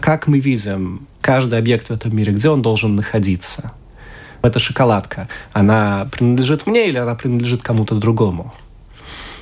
Как 0.00 0.26
мы 0.26 0.40
видим 0.40 1.06
каждый 1.20 1.58
объект 1.58 1.88
в 1.88 1.92
этом 1.92 2.16
мире, 2.16 2.32
где 2.32 2.50
он 2.50 2.62
должен 2.62 2.96
находиться– 2.96 3.72
эта 4.46 4.58
шоколадка, 4.58 5.28
она 5.52 6.08
принадлежит 6.10 6.66
мне 6.66 6.88
или 6.88 6.98
она 6.98 7.14
принадлежит 7.14 7.62
кому-то 7.62 7.94
другому? 7.94 8.54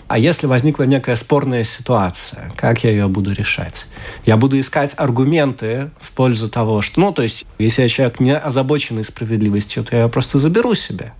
А 0.06 0.18
если 0.18 0.46
возникла 0.46 0.84
некая 0.84 1.16
спорная 1.16 1.64
ситуация, 1.64 2.52
как 2.56 2.84
я 2.84 2.90
ее 2.90 3.08
буду 3.08 3.32
решать? 3.32 3.86
Я 4.26 4.36
буду 4.36 4.60
искать 4.60 4.94
аргументы 4.98 5.90
в 5.98 6.12
пользу 6.12 6.50
того, 6.50 6.82
что, 6.82 7.00
ну, 7.00 7.12
то 7.12 7.22
есть, 7.22 7.46
если 7.58 7.82
я 7.82 7.88
человек 7.88 8.20
не 8.20 8.36
озабоченный 8.36 9.02
справедливостью, 9.02 9.82
то 9.82 9.96
я 9.96 10.02
ее 10.02 10.08
просто 10.08 10.38
заберу 10.38 10.74
себе. 10.74 11.12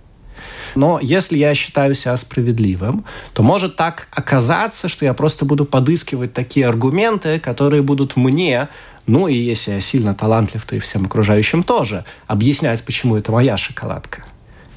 Но 0.75 0.99
если 1.01 1.37
я 1.37 1.55
считаю 1.55 1.95
себя 1.95 2.15
справедливым, 2.17 3.05
то 3.33 3.41
может 3.43 3.75
так 3.75 4.07
оказаться, 4.11 4.87
что 4.89 5.05
я 5.05 5.13
просто 5.13 5.45
буду 5.45 5.65
подыскивать 5.65 6.33
такие 6.33 6.67
аргументы, 6.67 7.39
которые 7.39 7.81
будут 7.81 8.15
мне 8.15 8.67
Ну 9.07 9.27
и 9.27 9.35
если 9.35 9.71
я 9.71 9.81
сильно 9.81 10.15
талантлив, 10.15 10.63
то 10.65 10.75
и 10.75 10.79
всем 10.79 11.05
окружающим 11.05 11.63
тоже. 11.63 12.05
Объяснять, 12.27 12.83
почему 12.83 13.15
это 13.17 13.31
моя 13.31 13.57
шоколадка. 13.57 14.25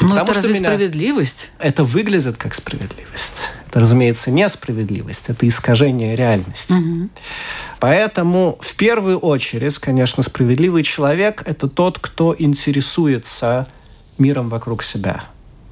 Ну, 0.00 0.14
это 0.14 0.32
разве 0.32 0.54
меня... 0.54 0.68
справедливость? 0.68 1.50
Это 1.58 1.84
выглядит 1.84 2.36
как 2.36 2.54
справедливость. 2.54 3.48
Это, 3.68 3.80
разумеется, 3.80 4.30
несправедливость. 4.30 5.28
Это 5.28 5.48
искажение 5.48 6.14
реальности. 6.14 6.72
Угу. 6.72 7.08
Поэтому 7.80 8.58
в 8.60 8.74
первую 8.76 9.18
очередь, 9.18 9.78
конечно, 9.78 10.22
справедливый 10.22 10.82
человек– 10.82 11.42
это 11.46 11.68
тот, 11.68 11.98
кто 11.98 12.34
интересуется 12.38 13.66
миром 14.18 14.48
вокруг 14.48 14.82
себя, 14.82 15.24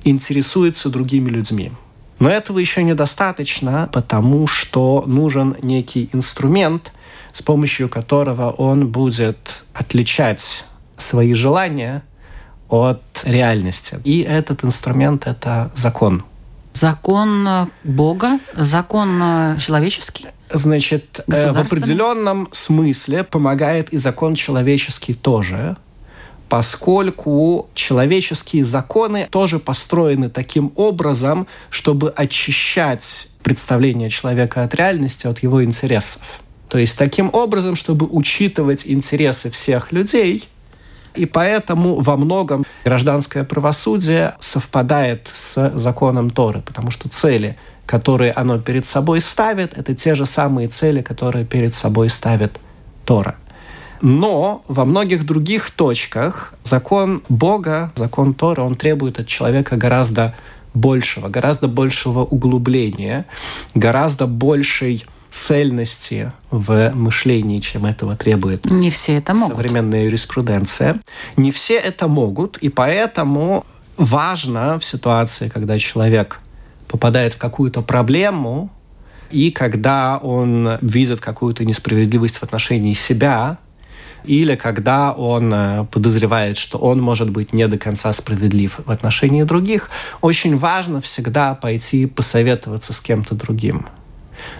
интересуется 0.05 0.89
другими 0.89 1.29
людьми. 1.29 1.73
Но 2.19 2.31
этого 2.31 2.59
еще 2.59 2.83
недостаточно, 2.83 3.91
потому 3.93 4.47
что 4.47 5.05
нужен 5.07 5.57
некий 5.63 6.09
инструмент, 6.13 6.93
с 7.37 7.43
помощью 7.43 7.90
которого 7.90 8.50
он 8.50 8.88
будет 8.88 9.62
отличать 9.75 10.64
свои 10.97 11.35
желания 11.35 12.02
от 12.71 13.02
реальности. 13.25 13.99
И 14.05 14.23
этот 14.23 14.64
инструмент– 14.64 15.26
это 15.26 15.71
закон. 15.75 16.25
Закон 16.73 17.47
э, 17.47 17.66
Бога, 17.85 18.40
закон 18.55 19.21
э, 19.23 19.59
человеческий? 19.59 20.28
Значит, 20.50 21.21
э, 21.28 21.52
в 21.52 21.59
определенном 21.59 22.49
смысле 22.52 23.23
помогает 23.23 23.90
и 23.90 23.99
закон 23.99 24.35
человеческий 24.35 25.12
тоже, 25.12 25.76
поскольку 26.49 27.69
человеческие 27.75 28.64
законы 28.64 29.28
тоже 29.31 29.59
построены 29.59 30.31
таким 30.31 30.73
образом, 30.76 31.47
чтобы 31.69 32.09
очищать 32.16 33.28
представление 33.43 34.09
человека 34.09 34.62
от 34.62 34.75
реальности, 34.75 35.26
от 35.26 35.40
его 35.40 35.62
интересов. 35.62 36.23
То 36.76 36.80
есть 36.80 36.99
таким 36.99 37.30
образом, 37.33 37.75
чтобы 37.75 38.04
учитывать 38.04 38.83
интересы 38.87 39.50
всех 39.50 39.92
людей, 39.92 40.47
и 41.14 41.25
поэтому 41.25 41.95
во 42.02 42.18
многом 42.18 42.66
гражданское 42.85 43.45
правосудие 43.45 44.35
совпадает 44.40 45.30
с 45.33 45.73
законом 45.75 46.28
Торы, 46.28 46.61
потому 46.61 46.90
что 46.90 47.09
цели, 47.09 47.56
которые 47.87 48.30
оно 48.33 48.59
перед 48.59 48.85
собой 48.85 49.23
ставит, 49.23 49.73
это 49.78 49.95
те 49.95 50.14
же 50.14 50.26
самые 50.26 50.68
цели, 50.68 51.00
которые 51.00 51.47
перед 51.47 51.73
собой 51.73 52.11
ставит 52.11 52.61
Тора. 53.06 53.37
Но 54.02 54.62
во 54.68 54.85
многих 54.85 55.25
других 55.25 55.71
точках 55.71 56.52
закон 56.62 57.23
Бога, 57.30 57.90
закон 57.95 58.35
Тора, 58.35 58.61
он 58.61 58.76
требует 58.76 59.18
от 59.18 59.26
человека 59.26 59.76
гораздо 59.76 60.35
большего, 60.75 61.28
гораздо 61.28 61.68
большего 61.68 62.23
углубления, 62.23 63.25
гораздо 63.75 64.26
большей 64.26 65.06
цельности 65.37 66.33
в 66.50 66.93
мышлении, 66.95 67.61
чем 67.61 67.87
этого 67.87 68.16
требует 68.16 68.71
Не 68.71 68.90
все 68.90 69.16
это 69.19 69.35
могут. 69.35 69.57
современная 69.57 70.05
юриспруденция. 70.05 71.00
Не 71.37 71.50
все 71.50 71.75
это 71.75 72.09
могут, 72.09 72.57
и 72.59 72.69
поэтому 72.69 73.64
важно 73.97 74.78
в 74.78 74.85
ситуации, 74.85 75.49
когда 75.49 75.78
человек 75.78 76.40
попадает 76.88 77.35
в 77.35 77.38
какую-то 77.38 77.83
проблему, 77.83 78.71
и 79.31 79.50
когда 79.50 80.19
он 80.19 80.78
видит 80.81 81.21
какую-то 81.21 81.64
несправедливость 81.64 82.37
в 82.37 82.43
отношении 82.43 82.95
себя, 82.95 83.59
или 84.25 84.57
когда 84.57 85.12
он 85.12 85.52
э, 85.52 85.85
подозревает, 85.90 86.59
что 86.59 86.78
он 86.78 87.00
может 87.00 87.31
быть 87.31 87.52
не 87.52 87.69
до 87.69 87.78
конца 87.78 88.12
справедлив 88.12 88.81
в 88.85 88.90
отношении 88.90 89.45
других, 89.45 89.88
очень 90.21 90.57
важно 90.59 91.00
всегда 91.00 91.55
пойти 91.55 92.07
посоветоваться 92.07 92.93
с 92.93 93.00
кем-то 93.00 93.35
другим. 93.35 93.87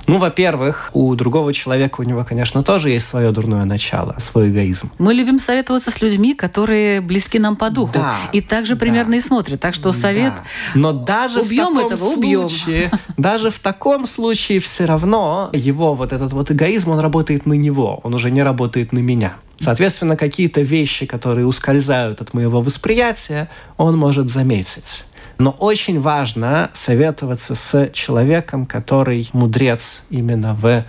Ну, 0.07 0.19
во-первых, 0.19 0.91
у 0.93 1.15
другого 1.15 1.53
человека 1.53 2.01
у 2.01 2.05
него, 2.05 2.25
конечно, 2.25 2.63
тоже 2.63 2.91
есть 2.91 3.07
свое 3.07 3.33
дурное 3.33 3.65
начало, 3.65 4.15
свой 4.19 4.51
эгоизм. 4.51 4.91
Мы 4.99 5.15
любим 5.15 5.39
советоваться 5.39 5.91
с 5.91 6.01
людьми, 6.01 6.35
которые 6.35 7.01
близки 7.01 7.39
нам 7.39 7.57
по 7.57 7.71
духу. 7.71 7.95
Да, 7.95 8.17
и 8.33 8.41
также 8.41 8.75
да. 8.75 8.81
примерно 8.81 9.15
и 9.15 9.21
смотрят. 9.21 9.61
Так 9.61 9.75
что 9.75 9.93
совет 9.93 10.35
да. 10.35 10.45
Но 10.75 10.93
даже 10.93 11.41
убьем 11.41 11.75
в 11.75 11.77
таком 11.77 11.93
этого, 11.93 12.09
убьем. 12.09 12.49
случае, 12.49 12.91
даже 13.17 13.51
в 13.51 13.59
таком 13.59 14.07
случае 14.07 14.61
все 14.61 14.85
равно 14.85 15.51
его 15.53 15.95
вот 15.95 16.13
этот 16.13 16.33
вот 16.33 16.51
эгоизм, 16.51 16.91
он 16.91 17.01
работает 17.01 17.47
на 17.47 17.55
него, 17.55 18.01
он 18.03 18.15
уже 18.15 18.31
не 18.31 18.43
работает 18.43 18.93
на 18.93 18.99
меня. 18.99 19.35
Соответственно, 19.59 20.17
какие-то 20.17 20.61
вещи, 20.61 21.07
которые 21.07 21.47
ускользают 21.47 22.21
от 22.21 22.35
моего 22.35 22.61
восприятия, 22.61 23.49
он 23.77 23.97
может 23.97 24.29
заметить. 24.31 25.05
Но 25.39 25.51
очень 25.51 26.01
важно 26.01 26.71
советоваться 26.73 27.55
с 27.55 27.91
человеком, 27.93 28.65
который 28.67 29.29
мудрец 29.33 30.05
именно 30.11 30.55
в 30.55 30.85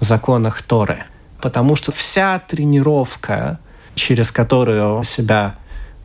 законах 0.00 0.62
Торы. 0.62 1.04
Потому 1.40 1.76
что 1.76 1.92
вся 1.92 2.40
тренировка, 2.40 3.58
через 3.94 4.30
которую 4.30 5.04
себя 5.04 5.56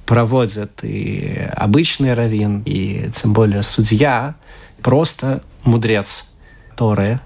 проводят 0.06 0.84
и 0.84 1.48
обычный 1.56 2.14
раввин, 2.14 2.62
и 2.66 3.10
тем 3.14 3.34
более 3.34 3.64
судья, 3.64 4.36
просто 4.82 5.44
мудрец 5.64 6.32
Торы, 6.76 7.20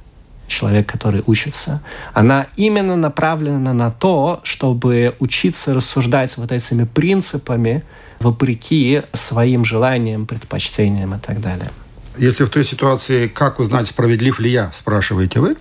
человек, 0.48 0.88
который 0.92 1.24
учится, 1.28 1.82
она 2.14 2.48
именно 2.56 2.96
направлена 2.96 3.74
на 3.74 3.92
то, 3.92 4.42
чтобы 4.44 5.16
учиться 5.20 5.74
рассуждать 5.74 6.38
вот 6.38 6.52
этими 6.52 6.84
принципами, 6.84 7.84
вопреки 8.22 9.02
своим 9.14 9.66
желаниям, 9.66 10.26
предпочтениям 10.26 11.16
и 11.16 11.20
так 11.20 11.42
далее. 11.42 11.72
Если 12.18 12.44
в 12.44 12.50
той 12.50 12.66
ситуации, 12.66 13.28
как 13.28 13.60
узнать, 13.60 13.88
справедлив 13.88 14.40
ли 14.40 14.50
я, 14.50 14.72
спрашиваете 14.74 15.40
вы, 15.40 15.56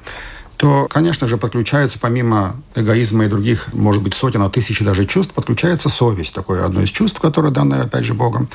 то, 0.56 0.86
конечно 0.90 1.26
же, 1.26 1.38
подключается 1.38 1.98
помимо 1.98 2.56
эгоизма 2.74 3.24
и 3.24 3.28
других, 3.28 3.72
может 3.72 4.02
быть, 4.02 4.14
сотен, 4.14 4.42
а 4.42 4.50
тысячи 4.50 4.84
даже 4.84 5.06
чувств, 5.06 5.32
подключается 5.32 5.88
совесть, 5.88 6.34
такое 6.34 6.66
одно 6.66 6.82
из 6.82 6.90
чувств, 6.90 7.18
которое 7.18 7.50
данное, 7.50 7.84
опять 7.84 8.04
же, 8.04 8.12
Богом, 8.12 8.50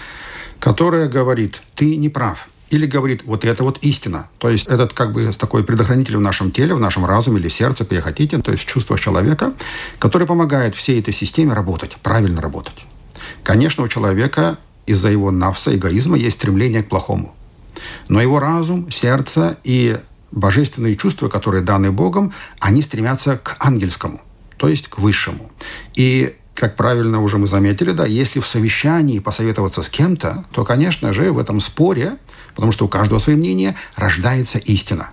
которое 0.60 1.08
говорит, 1.08 1.62
ты 1.74 1.96
не 1.96 2.10
прав, 2.10 2.48
или 2.70 2.86
говорит, 2.86 3.24
вот 3.26 3.46
это 3.46 3.64
вот 3.64 3.80
истина. 3.82 4.30
То 4.38 4.50
есть 4.50 4.68
этот 4.68 4.94
как 4.94 5.14
бы 5.14 5.32
такой 5.34 5.64
предохранитель 5.64 6.18
в 6.18 6.22
нашем 6.22 6.52
теле, 6.52 6.76
в 6.76 6.80
нашем 6.80 7.06
разуме 7.06 7.40
или 7.40 7.50
сердце, 7.50 7.86
как 7.86 8.02
хотите, 8.02 8.38
то 8.40 8.52
есть 8.52 8.66
в 8.66 8.68
человека, 9.00 9.54
который 9.98 10.28
помогает 10.28 10.76
всей 10.76 11.00
этой 11.00 11.14
системе 11.14 11.54
работать, 11.54 11.98
правильно 12.04 12.42
работать. 12.42 12.86
Конечно, 13.46 13.84
у 13.84 13.88
человека 13.88 14.58
из-за 14.88 15.12
его 15.12 15.30
навса, 15.30 15.76
эгоизма, 15.76 16.18
есть 16.18 16.38
стремление 16.38 16.82
к 16.82 16.90
плохому. 16.90 17.36
Но 18.08 18.20
его 18.20 18.40
разум, 18.40 18.92
сердце 18.92 19.60
и 19.64 19.98
божественные 20.32 20.96
чувства, 20.96 21.30
которые 21.30 21.62
даны 21.62 21.92
Богом, 21.92 22.34
они 22.60 22.82
стремятся 22.82 23.38
к 23.38 23.56
ангельскому, 23.60 24.20
то 24.58 24.68
есть 24.68 24.88
к 24.88 24.98
высшему. 24.98 25.52
И 25.94 26.36
как 26.56 26.76
правильно 26.76 27.22
уже 27.22 27.38
мы 27.38 27.46
заметили, 27.46 27.92
да, 27.92 28.08
если 28.08 28.40
в 28.40 28.48
совещании 28.48 29.20
посоветоваться 29.20 29.84
с 29.84 29.90
кем-то, 29.90 30.46
то, 30.52 30.64
конечно 30.66 31.14
же, 31.14 31.32
в 31.32 31.38
этом 31.38 31.62
споре, 31.62 32.18
потому 32.56 32.72
что 32.72 32.86
у 32.86 32.88
каждого 32.88 33.20
свое 33.20 33.38
мнение, 33.38 33.76
рождается 33.96 34.58
истина. 34.58 35.12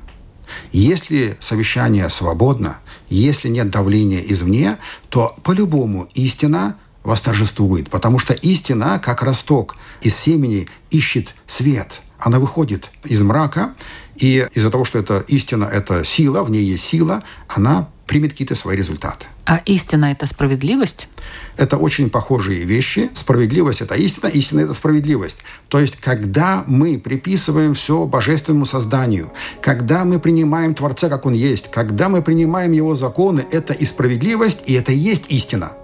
Если 0.71 1.37
совещание 1.39 2.09
свободно, 2.09 2.79
если 3.11 3.49
нет 3.49 3.69
давления 3.69 4.21
извне, 4.21 4.79
то 5.11 5.37
по-любому 5.43 6.09
истина 6.15 6.77
восторжествует, 7.05 7.91
потому 7.91 8.19
что 8.19 8.33
истина, 8.35 9.01
как 9.03 9.23
росток 9.23 9.77
из 10.01 10.17
семени, 10.17 10.69
ищет 10.91 11.35
свет. 11.47 12.01
Она 12.19 12.39
выходит 12.39 12.91
из 13.05 13.21
мрака, 13.21 13.75
и 14.17 14.47
из-за 14.55 14.71
того, 14.71 14.85
что 14.85 14.99
это 14.99 15.25
истина, 15.27 15.65
это 15.65 16.05
сила, 16.05 16.45
в 16.45 16.51
ней 16.51 16.63
есть 16.63 16.85
сила, 16.85 17.25
она 17.49 17.89
примет 18.07 18.33
какие-то 18.33 18.55
свои 18.55 18.77
результаты. 18.77 19.27
А 19.47 19.57
истина– 19.65 20.05
это 20.13 20.27
справедливость? 20.27 21.09
Это 21.57 21.79
очень 21.79 22.11
похожие 22.11 22.65
вещи. 22.65 23.11
Справедливость– 23.15 23.81
это 23.83 23.95
истина, 23.95 24.29
истина– 24.29 24.61
это 24.63 24.75
справедливость. 24.75 25.39
То 25.69 25.81
есть, 25.81 25.97
когда 25.97 26.63
мы 26.67 26.99
приписываем 26.99 27.75
все 27.75 28.05
божественному 28.05 28.67
созданию, 28.67 29.33
когда 29.61 30.05
мы 30.05 30.21
принимаем 30.21 30.75
Творца, 30.75 31.09
как 31.09 31.27
Он 31.27 31.33
есть, 31.33 31.71
когда 31.71 32.09
мы 32.09 32.23
принимаем 32.23 32.73
Его 32.73 32.95
законы, 32.95 33.45
это 33.51 33.73
и 33.73 33.87
справедливость, 33.87 34.63
и 34.67 34.75
это 34.75 34.93
и 34.93 34.97
есть 34.97 35.25
истина– 35.29 35.73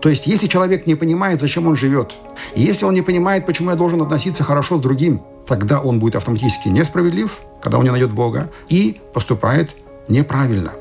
то 0.00 0.08
есть, 0.08 0.26
если 0.26 0.46
человек 0.46 0.86
не 0.86 0.94
понимает, 0.94 1.40
зачем 1.40 1.66
он 1.66 1.76
живет, 1.76 2.14
если 2.54 2.84
он 2.84 2.94
не 2.94 3.02
понимает, 3.02 3.46
почему 3.46 3.70
я 3.70 3.76
должен 3.76 4.00
относиться 4.00 4.44
хорошо 4.44 4.78
с 4.78 4.80
другим, 4.80 5.22
тогда 5.46 5.80
он 5.80 5.98
будет 5.98 6.16
автоматически 6.16 6.68
несправедлив, 6.68 7.38
когда 7.60 7.78
он 7.78 7.84
не 7.84 7.90
найдет 7.90 8.12
Бога, 8.12 8.50
и 8.68 9.00
поступает 9.12 9.70
неправильно. 10.08 10.72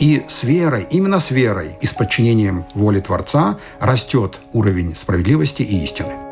И 0.00 0.22
с 0.28 0.42
верой, 0.44 0.86
именно 0.90 1.20
с 1.20 1.30
верой 1.30 1.76
и 1.80 1.86
с 1.86 1.92
подчинением 1.92 2.64
воле 2.74 3.00
Творца 3.00 3.58
растет 3.80 4.40
уровень 4.52 4.96
справедливости 4.96 5.62
и 5.62 5.84
истины. 5.84 6.29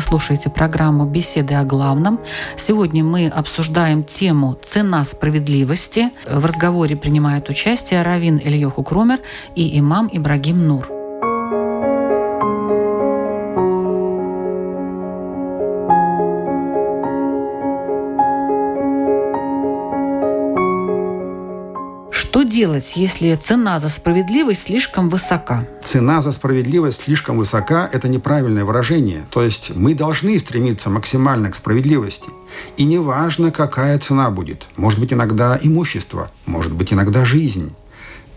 Вы 0.00 0.06
слушаете 0.06 0.48
программу 0.48 1.04
«Беседы 1.04 1.54
о 1.54 1.64
главном». 1.64 2.20
Сегодня 2.56 3.04
мы 3.04 3.28
обсуждаем 3.28 4.02
тему 4.02 4.56
«Цена 4.66 5.04
справедливости». 5.04 6.10
В 6.26 6.46
разговоре 6.46 6.96
принимают 6.96 7.50
участие 7.50 8.00
Равин 8.00 8.38
Ильёху 8.38 8.82
Крумер 8.82 9.18
и 9.54 9.78
имам 9.78 10.08
Ибрагим 10.10 10.66
Нур. 10.66 10.99
Делать, 22.60 22.92
если 22.94 23.34
цена 23.36 23.80
за 23.80 23.88
справедливость 23.88 24.64
слишком 24.64 25.08
высока? 25.08 25.66
Цена 25.82 26.20
за 26.20 26.30
справедливость 26.30 27.04
слишком 27.04 27.38
высока– 27.38 27.88
это 27.92 28.06
неправильное 28.06 28.66
выражение. 28.66 29.22
То 29.30 29.42
есть 29.42 29.74
мы 29.74 29.94
должны 29.94 30.38
стремиться 30.38 30.90
максимально 30.90 31.50
к 31.50 31.56
справедливости. 31.56 32.28
И 32.76 32.84
неважно, 32.84 33.50
какая 33.50 33.98
цена 33.98 34.30
будет. 34.30 34.66
Может 34.76 35.00
быть, 35.00 35.10
иногда 35.10 35.58
имущество, 35.62 36.30
может 36.44 36.74
быть, 36.74 36.92
иногда 36.92 37.24
жизнь. 37.24 37.74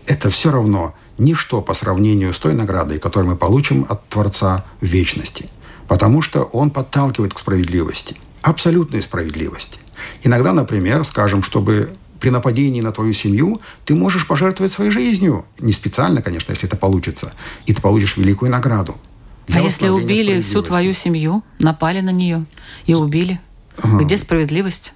Это 0.06 0.30
все 0.30 0.50
равно 0.50 0.94
ничто 1.18 1.60
по 1.60 1.74
сравнению 1.74 2.32
с 2.32 2.38
той 2.38 2.54
наградой, 2.54 2.98
которую 2.98 3.32
мы 3.32 3.36
получим 3.36 3.84
от 3.90 4.08
Творца 4.08 4.64
в 4.80 4.86
вечности. 4.86 5.50
Потому 5.86 6.22
что 6.22 6.44
Он 6.44 6.70
подталкивает 6.70 7.34
к 7.34 7.38
справедливости, 7.38 8.16
абсолютной 8.40 9.02
справедливости. 9.02 9.78
Иногда, 10.22 10.54
например, 10.54 11.04
скажем, 11.04 11.42
чтобы 11.42 11.90
при 12.24 12.30
нападении 12.30 12.80
на 12.80 12.90
твою 12.90 13.12
семью 13.12 13.60
ты 13.84 13.94
можешь 13.94 14.26
пожертвовать 14.26 14.72
своей 14.72 14.90
жизнью. 14.90 15.44
Не 15.58 15.74
специально, 15.74 16.22
конечно, 16.22 16.52
если 16.52 16.66
это 16.66 16.74
получится. 16.74 17.34
И 17.66 17.74
ты 17.74 17.82
получишь 17.82 18.16
великую 18.16 18.50
награду. 18.50 18.96
А 19.52 19.60
если 19.60 19.88
убили 19.88 20.40
всю 20.40 20.62
твою 20.62 20.94
семью, 20.94 21.42
напали 21.58 22.00
на 22.00 22.08
нее 22.08 22.46
и 22.86 22.94
убили? 22.94 23.40
Ага. 23.76 23.98
Где 23.98 24.16
справедливость? 24.16 24.94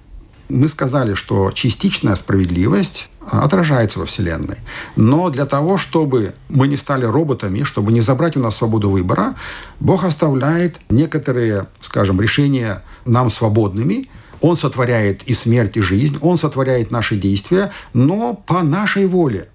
Мы 0.49 0.69
сказали, 0.69 1.13
что 1.13 1.51
частичная 1.51 2.15
справедливость 2.15 3.09
отражается 3.19 3.99
во 3.99 4.07
Вселенной. 4.07 4.57
Но 4.95 5.29
для 5.29 5.45
того, 5.45 5.77
чтобы 5.77 6.33
мы 6.49 6.67
не 6.67 6.77
стали 6.77 7.05
роботами, 7.05 7.61
чтобы 7.61 7.91
не 7.91 8.01
забрать 8.01 8.37
у 8.37 8.39
нас 8.39 8.55
свободу 8.55 8.89
выбора, 8.89 9.35
Бог 9.79 10.03
оставляет 10.03 10.79
некоторые, 10.89 11.67
скажем, 11.79 12.19
решения 12.19 12.81
нам 13.05 13.29
свободными, 13.29 14.09
он 14.41 14.55
сотворяет 14.55 15.23
и 15.23 15.33
смерть, 15.33 15.77
и 15.77 15.81
жизнь, 15.81 16.17
Он 16.21 16.37
сотворяет 16.37 16.91
наши 16.91 17.15
действия, 17.15 17.71
но 17.93 18.33
по 18.33 18.63
нашей 18.63 19.05
воле. 19.05 19.49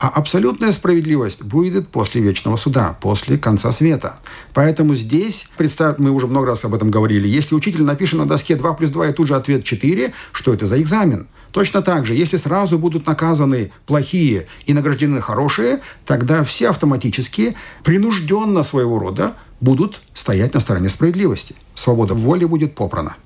А 0.00 0.08
абсолютная 0.08 0.72
справедливость 0.72 1.42
будет 1.42 1.88
после 1.88 2.20
вечного 2.20 2.56
суда, 2.56 2.96
после 3.00 3.38
конца 3.38 3.72
света. 3.72 4.18
Поэтому 4.52 4.94
здесь, 4.94 5.48
представь, 5.56 5.98
мы 5.98 6.10
уже 6.10 6.26
много 6.26 6.46
раз 6.46 6.64
об 6.64 6.74
этом 6.74 6.90
говорили, 6.90 7.28
если 7.28 7.54
учитель 7.54 7.84
напишет 7.84 8.18
на 8.18 8.26
доске 8.26 8.56
2 8.56 8.74
плюс 8.74 8.90
2 8.90 9.08
и 9.08 9.12
тут 9.12 9.28
же 9.28 9.36
ответ 9.36 9.64
4, 9.64 10.12
что 10.32 10.52
это 10.52 10.66
за 10.66 10.80
экзамен? 10.80 11.28
Точно 11.52 11.80
так 11.80 12.06
же, 12.06 12.14
если 12.14 12.36
сразу 12.36 12.78
будут 12.78 13.06
наказаны 13.06 13.72
плохие 13.86 14.46
и 14.66 14.74
награждены 14.74 15.20
хорошие, 15.20 15.80
тогда 16.04 16.44
все 16.44 16.70
автоматически, 16.70 17.56
принужденно 17.84 18.62
своего 18.62 18.98
рода, 18.98 19.34
будут 19.60 20.02
стоять 20.12 20.54
на 20.54 20.60
стороне 20.60 20.90
справедливости. 20.90 21.54
Свобода 21.74 22.14
воли 22.14 22.44
будет 22.44 22.74
попрана. 22.74 23.16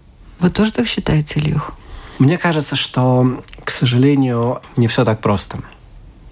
Вы 0.42 0.50
тоже 0.50 0.72
так 0.72 0.88
считаете, 0.88 1.38
Илюх? 1.38 1.72
Мне 2.18 2.36
кажется, 2.36 2.74
что, 2.74 3.44
к 3.64 3.70
сожалению, 3.70 4.60
не 4.76 4.88
все 4.88 5.04
так 5.04 5.20
просто. 5.20 5.58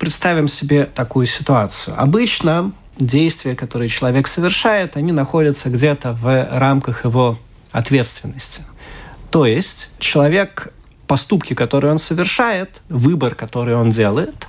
Представим 0.00 0.48
себе 0.48 0.84
такую 0.84 1.28
ситуацию. 1.28 1.94
Обычно 1.96 2.72
действия, 2.98 3.54
которые 3.54 3.88
человек 3.88 4.26
совершает, 4.26 4.96
они 4.96 5.12
находятся 5.12 5.70
где-то 5.70 6.12
в 6.12 6.48
рамках 6.58 7.04
его 7.04 7.38
ответственности. 7.70 8.62
То 9.30 9.46
есть 9.46 9.92
человек, 10.00 10.72
поступки, 11.06 11.54
которые 11.54 11.92
он 11.92 12.00
совершает, 12.00 12.80
выбор, 12.88 13.36
который 13.36 13.76
он 13.76 13.90
делает, 13.90 14.48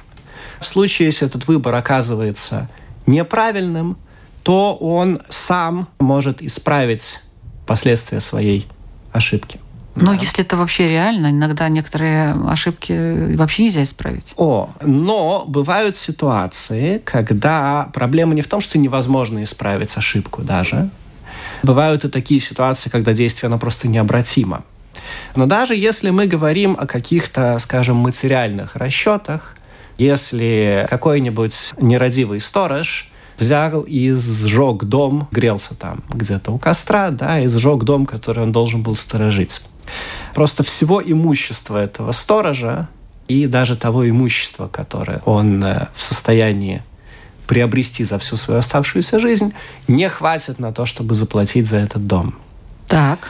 в 0.60 0.65
случае, 0.65 1.08
если 1.08 1.28
этот 1.28 1.47
выбор 1.47 1.76
оказывается 1.76 2.67
неправильным, 3.06 4.00
то 4.41 4.76
он 4.76 5.21
сам 5.30 5.88
может 6.00 6.41
исправить 6.41 7.19
последствия 7.67 8.21
своей 8.21 8.67
ошибки. 9.12 9.60
Но 9.95 10.13
да. 10.13 10.19
если 10.21 10.43
это 10.43 10.56
вообще 10.56 10.88
реально, 10.88 11.32
иногда 11.32 11.67
некоторые 11.67 12.34
ошибки 12.47 13.36
вообще 13.36 13.63
нельзя 13.63 13.84
исправить. 13.84 14.26
О, 14.38 14.69
но 14.82 15.43
бывают 15.47 15.97
ситуации, 15.97 17.02
когда 17.04 17.89
проблема 17.93 18.34
не 18.34 18.41
в 18.41 18.47
том, 18.47 18.62
что 18.62 18.78
невозможно 18.78 19.43
исправить 19.43 19.95
ошибку 19.97 20.43
даже. 20.43 20.89
Бывают 21.62 22.06
и 22.06 22.10
такие 22.10 22.39
ситуации, 22.39 22.89
когда 22.89 23.13
действие 23.13 23.47
оно 23.47 23.60
просто 23.60 23.88
необратимо. 23.88 24.63
Но 25.36 25.45
даже 25.45 25.76
если 25.76 26.10
мы 26.10 26.26
говорим 26.26 26.76
о 26.80 26.88
каких-то, 26.88 27.60
скажем, 27.60 27.97
материальных 27.97 28.76
расчетах, 28.76 29.56
если 29.97 30.88
какой-нибудь 30.89 31.74
нерадивый 31.78 32.39
сторож 32.39 33.11
взял 33.42 33.82
и 33.82 34.12
сжег 34.14 34.84
дом, 34.84 35.28
грелся 35.32 35.76
там 35.76 36.04
где-то 36.10 36.52
у 36.52 36.58
костра, 36.58 37.10
да, 37.10 37.42
и 37.42 37.48
сжег 37.48 37.84
дом, 37.84 38.06
который 38.06 38.44
он 38.44 38.52
должен 38.52 38.84
был 38.84 38.96
сторожить. 38.96 39.62
Просто 40.36 40.64
всего 40.64 41.02
имущества 41.04 41.78
этого 41.78 42.12
сторожа 42.12 42.88
и 43.28 43.48
даже 43.48 43.76
того 43.76 44.08
имущества, 44.08 44.68
которое 44.68 45.22
он 45.26 45.64
э, 45.64 45.88
в 45.96 46.02
состоянии 46.02 46.84
приобрести 47.48 48.04
за 48.04 48.20
всю 48.20 48.38
свою 48.38 48.60
оставшуюся 48.60 49.20
жизнь, 49.20 49.54
не 49.88 50.08
хватит 50.08 50.60
на 50.60 50.72
то, 50.72 50.86
чтобы 50.86 51.16
заплатить 51.16 51.68
за 51.68 51.78
этот 51.78 52.08
дом. 52.08 52.36
Так. 52.88 53.30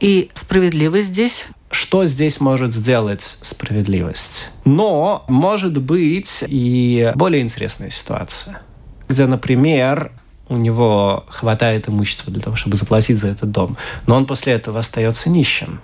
И 0.00 0.30
справедливость 0.34 1.08
здесь? 1.08 1.46
Что 1.70 2.06
здесь 2.06 2.40
может 2.40 2.72
сделать 2.72 3.38
справедливость? 3.42 4.48
Но 4.64 5.24
может 5.28 5.76
быть 5.80 6.42
и 6.46 7.12
более 7.14 7.42
интересная 7.42 7.90
ситуация– 7.90 8.62
где, 9.10 9.26
например, 9.26 10.12
у 10.48 10.56
него 10.56 11.24
хватает 11.28 11.88
имущества 11.88 12.32
для 12.32 12.40
того, 12.40 12.56
чтобы 12.56 12.76
заплатить 12.76 13.18
за 13.18 13.28
этот 13.28 13.50
дом, 13.50 13.76
но 14.06 14.16
он 14.16 14.24
после 14.24 14.52
этого 14.54 14.78
остается 14.78 15.28
нищим. 15.28 15.80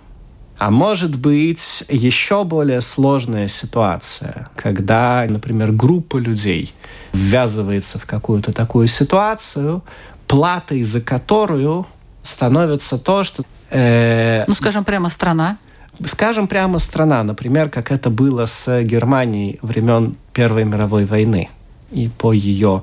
А 0.59 0.71
может 0.71 1.19
быть 1.19 1.85
еще 1.89 2.45
более 2.45 2.81
сложная 2.81 3.49
ситуация, 3.49 4.49
когда, 4.57 5.27
например, 5.29 5.73
группа 5.73 6.17
людей 6.17 6.73
ввязывается 7.13 7.99
в 7.99 8.07
какую-то 8.07 8.53
такую 8.53 8.87
ситуацию, 8.87 9.83
платой 10.27 10.83
за 10.83 11.01
которую 11.01 11.87
становится 12.23 12.99
то, 12.99 13.25
что... 13.25 13.43
Э, 13.71 14.45
ну, 14.47 14.55
скажем 14.55 14.85
прямо, 14.85 15.11
страна. 15.11 15.59
Скажем 16.07 16.47
прямо, 16.47 16.79
страна. 16.79 17.23
Например, 17.23 17.69
как 17.69 17.91
это 17.91 18.09
было 18.09 18.47
с 18.47 18.83
Германией 18.83 19.59
времен 19.63 20.15
Первой 20.33 20.65
мировой 20.65 21.05
войны 21.05 21.51
и 21.91 22.09
по 22.09 22.33
ее 22.33 22.83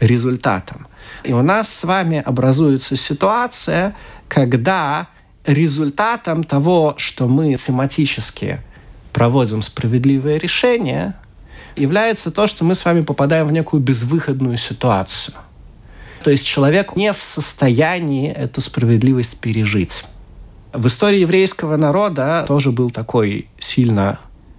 результатом. 0.00 0.86
И 1.24 1.32
у 1.32 1.42
нас 1.42 1.72
с 1.72 1.84
вами 1.84 2.22
образуется 2.24 2.96
ситуация, 2.96 3.96
когда 4.28 5.08
результатом 5.44 6.44
того, 6.44 6.94
что 6.98 7.26
мы 7.26 7.54
тематически 7.56 8.60
проводим 9.12 9.62
справедливое 9.62 10.38
решение, 10.38 11.14
является 11.76 12.30
то, 12.30 12.46
что 12.46 12.64
мы 12.64 12.74
с 12.74 12.84
вами 12.84 13.00
попадаем 13.00 13.46
в 13.46 13.52
некую 13.52 13.82
безвыходную 13.82 14.58
ситуацию. 14.58 15.34
То 16.22 16.30
есть 16.30 16.46
человек 16.46 16.96
не 16.96 17.12
в 17.12 17.22
состоянии 17.22 18.30
эту 18.30 18.60
справедливость 18.60 19.40
пережить. 19.40 20.04
В 20.72 20.86
истории 20.86 21.20
еврейского 21.20 21.76
народа 21.76 22.44
тоже 22.46 22.72
был 22.72 22.90
такой 22.90 23.48
сильно 23.58 24.18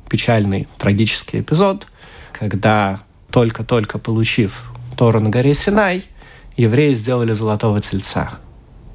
печальный, 0.09 0.67
трагический 0.77 1.41
эпизод, 1.41 1.85
когда 2.33 3.01
только-только 3.31 3.99
получив 3.99 4.68
Тору 4.99 5.21
на 5.21 5.29
горе 5.29 5.53
Синай, 5.53 6.03
евреи 6.57 6.93
сделали 6.93 7.31
золотого 7.31 7.79
тельца. 7.79 8.31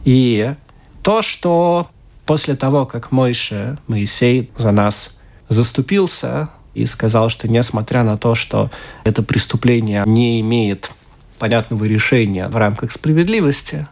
И 0.05 0.55
то, 1.03 1.23
что 1.23 1.89
после 2.27 2.57
того, 2.57 2.85
как 2.85 3.11
Мойше, 3.11 3.79
Моисей 3.87 4.51
за 4.55 4.71
нас 4.71 5.19
заступился 5.49 6.51
и 6.75 6.85
сказал, 6.85 7.31
что 7.31 7.49
несмотря 7.49 8.03
на 8.03 8.19
то, 8.19 8.35
что 8.35 8.71
это 9.05 9.23
преступление 9.23 10.03
не 10.05 10.43
имеет 10.43 10.91
понятного 11.39 11.85
решения 11.85 12.49
в 12.49 12.57
рамках 12.57 12.93
справедливости, 12.93 13.87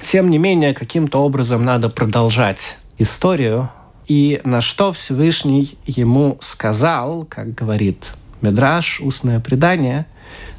тем 0.00 0.30
не 0.30 0.38
менее, 0.38 0.72
каким-то 0.72 1.18
образом 1.18 1.66
надо 1.66 1.90
продолжать 1.90 2.78
историю, 2.96 3.68
и 4.08 4.40
на 4.44 4.62
что 4.62 4.90
Всевышний 4.94 5.76
ему 5.84 6.38
сказал, 6.40 7.26
как 7.28 7.54
говорит 7.54 8.12
Медраж, 8.40 9.02
устное 9.02 9.38
предание, 9.38 10.06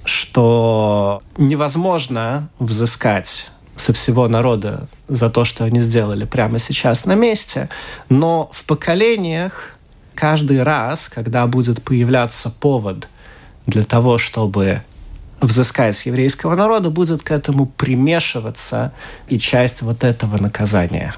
что 0.06 1.22
невозможно 1.38 2.50
взыскать 2.60 3.50
со 3.76 3.94
всего 3.94 4.28
народа 4.28 4.88
за 5.08 5.30
то, 5.30 5.46
что 5.46 5.63
они 5.63 5.82
сделали 5.82 6.26
прямо 6.26 6.60
сейчас 6.60 7.06
на 7.06 7.16
месте, 7.16 7.70
но 8.10 8.50
в 8.54 8.66
поколениях 8.66 9.78
каждый 10.13 10.62
раз, 10.62 11.10
когда 11.10 11.48
будет 11.48 11.84
появляться 11.84 12.50
повод 12.50 13.08
для 13.66 13.84
того, 13.84 14.18
чтобы 14.18 14.84
взыскать 15.42 15.96
с 15.96 16.06
еврейского 16.06 16.56
народа, 16.56 16.89
будет 16.89 17.24
к 17.24 17.32
этому 17.32 17.66
примешиваться 17.66 18.94
и 19.28 19.39
часть 19.39 19.82
вот 19.82 20.04
этого 20.04 20.38
наказания. 20.38 21.16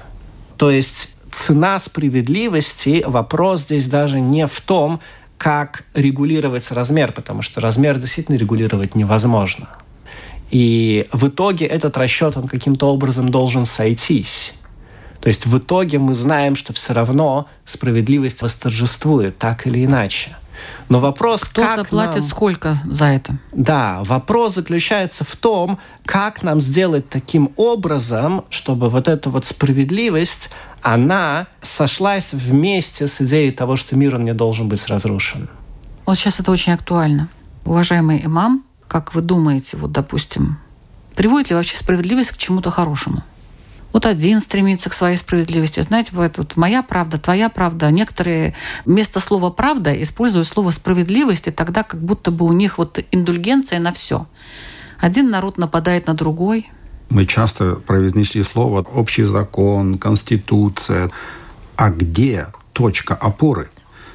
То 0.56 0.70
есть 0.70 1.16
цена 1.30 1.78
справедливости, 1.78 3.04
вопрос 3.06 3.62
здесь 3.62 3.86
даже 3.86 4.20
не 4.20 4.46
в 4.46 4.60
том, 4.60 5.00
как 5.38 5.84
регулировать 5.94 6.70
размер, 6.70 7.12
потому 7.12 7.42
что 7.42 7.60
размер 7.60 7.98
действительно 7.98 8.36
регулировать 8.36 8.94
невозможно. 8.94 9.68
И 10.50 11.08
в 11.12 11.28
итоге 11.28 11.66
этот 11.66 11.96
расчет, 11.96 12.36
он 12.36 12.48
каким-то 12.48 12.86
образом 12.92 13.30
должен 13.30 13.64
сойтись. 13.64 14.54
То 15.20 15.28
есть 15.28 15.46
в 15.46 15.58
итоге 15.58 15.98
мы 15.98 16.14
знаем, 16.14 16.54
что 16.54 16.72
все 16.72 16.92
равно 16.92 17.48
справедливость 17.64 18.42
восторжествует 18.42 19.38
так 19.38 19.66
или 19.66 19.84
иначе. 19.84 20.36
Но 20.88 21.00
вопрос, 21.00 21.44
Кто 21.44 21.62
как 21.62 21.76
заплатит 21.76 22.20
нам... 22.20 22.28
сколько 22.28 22.78
за 22.84 23.06
это? 23.06 23.38
Да, 23.52 24.02
вопрос 24.04 24.54
заключается 24.54 25.24
в 25.24 25.36
том, 25.36 25.78
как 26.04 26.42
нам 26.42 26.60
сделать 26.60 27.08
таким 27.08 27.50
образом, 27.56 28.44
чтобы 28.50 28.88
вот 28.88 29.08
эта 29.08 29.28
вот 29.28 29.44
справедливость, 29.44 30.54
она 30.86 31.48
сошлась 31.62 32.32
вместе 32.32 33.08
с 33.08 33.20
идеей 33.20 33.50
того, 33.50 33.74
что 33.74 33.96
мир 33.96 34.14
он 34.14 34.24
не 34.24 34.34
должен 34.34 34.68
быть 34.68 34.86
разрушен. 34.86 35.48
Вот 36.06 36.16
сейчас 36.16 36.38
это 36.38 36.52
очень 36.52 36.74
актуально. 36.74 37.28
Уважаемый 37.64 38.24
имам, 38.24 38.64
как 38.86 39.12
вы 39.12 39.20
думаете, 39.20 39.76
вот, 39.78 39.90
допустим, 39.90 40.58
приводит 41.16 41.50
ли 41.50 41.56
вообще 41.56 41.76
справедливость 41.76 42.30
к 42.30 42.36
чему-то 42.36 42.70
хорошему? 42.70 43.24
Вот 43.92 44.06
один 44.06 44.40
стремится 44.40 44.88
к 44.88 44.92
своей 44.92 45.16
справедливости. 45.16 45.80
Знаете, 45.80 46.12
бывает 46.12 46.38
вот 46.38 46.56
моя 46.56 46.84
правда, 46.84 47.18
твоя 47.18 47.48
правда. 47.48 47.90
Некоторые 47.90 48.54
вместо 48.84 49.18
слова 49.18 49.50
«правда» 49.50 49.90
используют 50.00 50.46
слово 50.46 50.70
«справедливость», 50.70 51.48
и 51.48 51.50
тогда 51.50 51.82
как 51.82 52.00
будто 52.00 52.30
бы 52.30 52.44
у 52.44 52.52
них 52.52 52.78
вот 52.78 53.00
индульгенция 53.10 53.80
на 53.80 53.92
все. 53.92 54.28
Один 55.00 55.30
народ 55.30 55.58
нападает 55.58 56.06
на 56.06 56.14
другой. 56.14 56.70
Мы 57.10 57.26
часто 57.26 57.76
произнесли 57.76 58.42
слово 58.42 58.80
«общий 58.82 59.24
закон», 59.24 59.98
«конституция». 59.98 61.10
А 61.76 61.90
где 61.90 62.48
точка 62.72 63.14
опоры? 63.14 63.68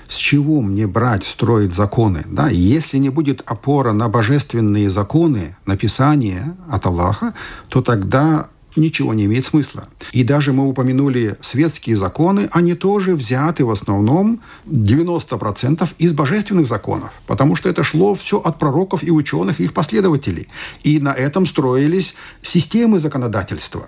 С 0.08 0.16
чего 0.16 0.62
мне 0.62 0.88
брать, 0.88 1.26
строить 1.26 1.74
законы? 1.74 2.24
Да? 2.26 2.50
Если 2.50 2.98
не 2.98 3.10
будет 3.10 3.44
опора 3.46 3.94
на 3.94 4.10
божественные 4.10 4.90
законы, 4.90 5.56
на 5.66 5.78
Писание 5.78 6.56
от 6.70 6.86
Аллаха, 6.86 7.34
то 7.70 7.82
тогда 7.82 8.48
ничего 8.76 9.14
не 9.14 9.26
имеет 9.26 9.46
смысла. 9.46 9.88
И 10.12 10.24
даже 10.24 10.54
мы 10.54 10.68
упомянули 10.68 11.38
светские 11.42 11.96
законы, 11.96 12.50
они 12.52 12.76
тоже 12.76 13.16
взяты 13.16 13.66
в 13.66 13.72
основном 13.72 14.42
90% 14.66 15.90
из 15.98 16.14
божественных 16.14 16.68
законов, 16.68 17.12
потому 17.28 17.56
что 17.56 17.70
это 17.70 17.84
шло 17.84 18.16
все 18.16 18.38
от 18.38 18.60
пророков 18.60 19.04
и 19.04 19.12
ученых, 19.12 19.60
и 19.60 19.66
их 19.66 19.74
последователей. 19.74 20.48
И 20.84 21.00
на 21.00 21.14
этом 21.14 21.46
строились 21.46 22.16
системы 22.42 23.00
законодательства. 23.00 23.88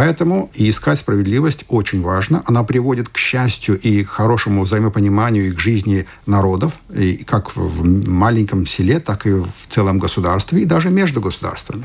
Поэтому 0.00 0.50
и 0.54 0.70
искать 0.70 0.98
справедливость 0.98 1.66
очень 1.68 2.02
важно. 2.02 2.42
Она 2.46 2.64
приводит 2.64 3.10
к 3.10 3.18
счастью 3.18 3.78
и 3.78 4.02
к 4.02 4.08
хорошему 4.08 4.62
взаимопониманию 4.62 5.48
и 5.48 5.52
к 5.52 5.60
жизни 5.60 6.06
народов, 6.24 6.72
и 6.88 7.18
как 7.18 7.54
в 7.54 7.84
маленьком 8.08 8.66
селе, 8.66 8.98
так 8.98 9.26
и 9.26 9.32
в 9.32 9.52
целом 9.68 9.98
государстве, 9.98 10.62
и 10.62 10.64
даже 10.64 10.88
между 10.88 11.20
государствами. 11.20 11.84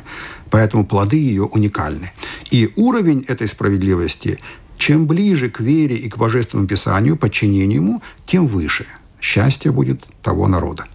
Поэтому 0.50 0.86
плоды 0.86 1.18
ее 1.18 1.44
уникальны. 1.44 2.14
И 2.52 2.72
уровень 2.78 3.26
этой 3.28 3.50
справедливости, 3.50 4.40
чем 4.78 5.08
ближе 5.08 5.50
к 5.50 5.60
вере 5.60 5.98
и 5.98 6.10
к 6.10 6.16
Божественному 6.16 6.70
Писанию, 6.70 7.18
подчинению 7.18 7.82
ему, 7.82 8.02
тем 8.26 8.48
выше. 8.48 8.86
Счастье 9.20 9.72
будет 9.72 10.06
того 10.22 10.48
народа. 10.48 10.86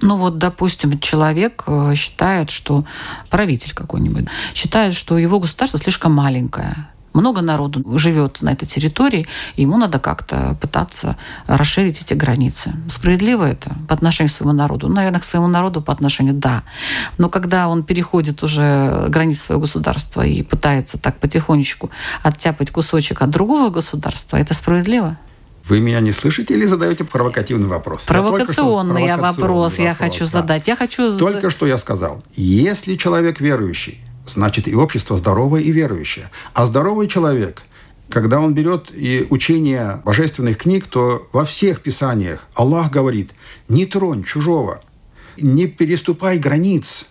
Ну 0.00 0.16
вот, 0.16 0.38
допустим, 0.38 0.98
человек 0.98 1.64
э, 1.66 1.94
считает, 1.94 2.50
что 2.50 2.84
правитель 3.30 3.74
какой-нибудь 3.74 4.26
считает, 4.54 4.94
что 4.94 5.18
его 5.18 5.38
государство 5.40 5.78
слишком 5.78 6.12
маленькое, 6.12 6.88
много 7.14 7.40
народу 7.40 7.82
живет 7.96 8.42
на 8.42 8.50
этой 8.50 8.66
территории, 8.66 9.26
и 9.56 9.62
ему 9.62 9.78
надо 9.78 9.98
как-то 9.98 10.58
пытаться 10.60 11.16
расширить 11.46 12.02
эти 12.02 12.12
границы. 12.14 12.74
Справедливо 12.90 13.44
это 13.44 13.74
по 13.88 13.94
отношению 13.94 14.30
к 14.30 14.34
своему 14.34 14.52
народу? 14.52 14.88
Ну, 14.88 14.94
наверное, 14.94 15.20
к 15.20 15.24
своему 15.24 15.46
народу 15.46 15.80
по 15.80 15.92
отношению 15.92 16.34
да. 16.34 16.64
Но 17.16 17.28
когда 17.30 17.68
он 17.68 17.84
переходит 17.84 18.42
уже 18.42 19.06
границы 19.08 19.44
своего 19.44 19.62
государства 19.62 20.26
и 20.26 20.42
пытается 20.42 20.98
так 20.98 21.18
потихонечку 21.18 21.90
оттяпать 22.22 22.72
кусочек 22.72 23.22
от 23.22 23.30
другого 23.30 23.70
государства, 23.70 24.36
это 24.36 24.52
справедливо? 24.52 25.16
Вы 25.66 25.80
меня 25.80 26.00
не 26.00 26.12
слышите 26.12 26.54
или 26.54 26.66
задаете 26.66 27.04
провокативный 27.04 27.68
вопрос? 27.68 28.04
Провокационный 28.04 29.06
я 29.06 29.16
вопрос 29.16 29.78
я 29.78 29.94
хочу 29.94 30.20
да. 30.20 30.26
задать. 30.26 30.68
Я 30.68 30.76
хочу... 30.76 31.16
Только 31.18 31.48
что 31.48 31.66
я 31.66 31.78
сказал. 31.78 32.22
Если 32.34 32.96
человек 32.96 33.40
верующий, 33.40 34.00
значит 34.26 34.68
и 34.68 34.74
общество 34.74 35.16
здоровое 35.16 35.62
и 35.62 35.70
верующее. 35.70 36.28
А 36.52 36.66
здоровый 36.66 37.08
человек, 37.08 37.62
когда 38.10 38.40
он 38.40 38.52
берет 38.52 38.90
и 38.92 39.26
учение 39.30 40.02
божественных 40.04 40.58
книг, 40.58 40.86
то 40.86 41.26
во 41.32 41.46
всех 41.46 41.80
писаниях 41.80 42.46
Аллах 42.54 42.90
говорит, 42.90 43.30
не 43.66 43.86
тронь 43.86 44.22
чужого, 44.22 44.82
не 45.38 45.66
переступай 45.66 46.38
границ, 46.38 47.06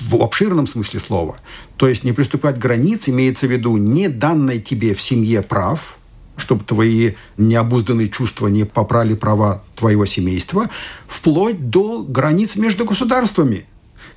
в 0.00 0.20
обширном 0.20 0.66
смысле 0.66 0.98
слова. 0.98 1.36
То 1.76 1.88
есть 1.88 2.02
не 2.02 2.12
приступать 2.12 2.58
границ 2.58 3.08
имеется 3.08 3.46
в 3.46 3.52
виду 3.52 3.76
не 3.76 4.08
данной 4.08 4.58
тебе 4.58 4.96
в 4.96 5.02
семье 5.02 5.42
прав, 5.42 5.96
чтобы 6.36 6.64
твои 6.64 7.12
необузданные 7.36 8.08
чувства 8.08 8.48
не 8.48 8.64
попрали 8.64 9.14
права 9.14 9.62
твоего 9.76 10.06
семейства, 10.06 10.68
вплоть 11.06 11.70
до 11.70 12.02
границ 12.02 12.56
между 12.56 12.84
государствами. 12.84 13.66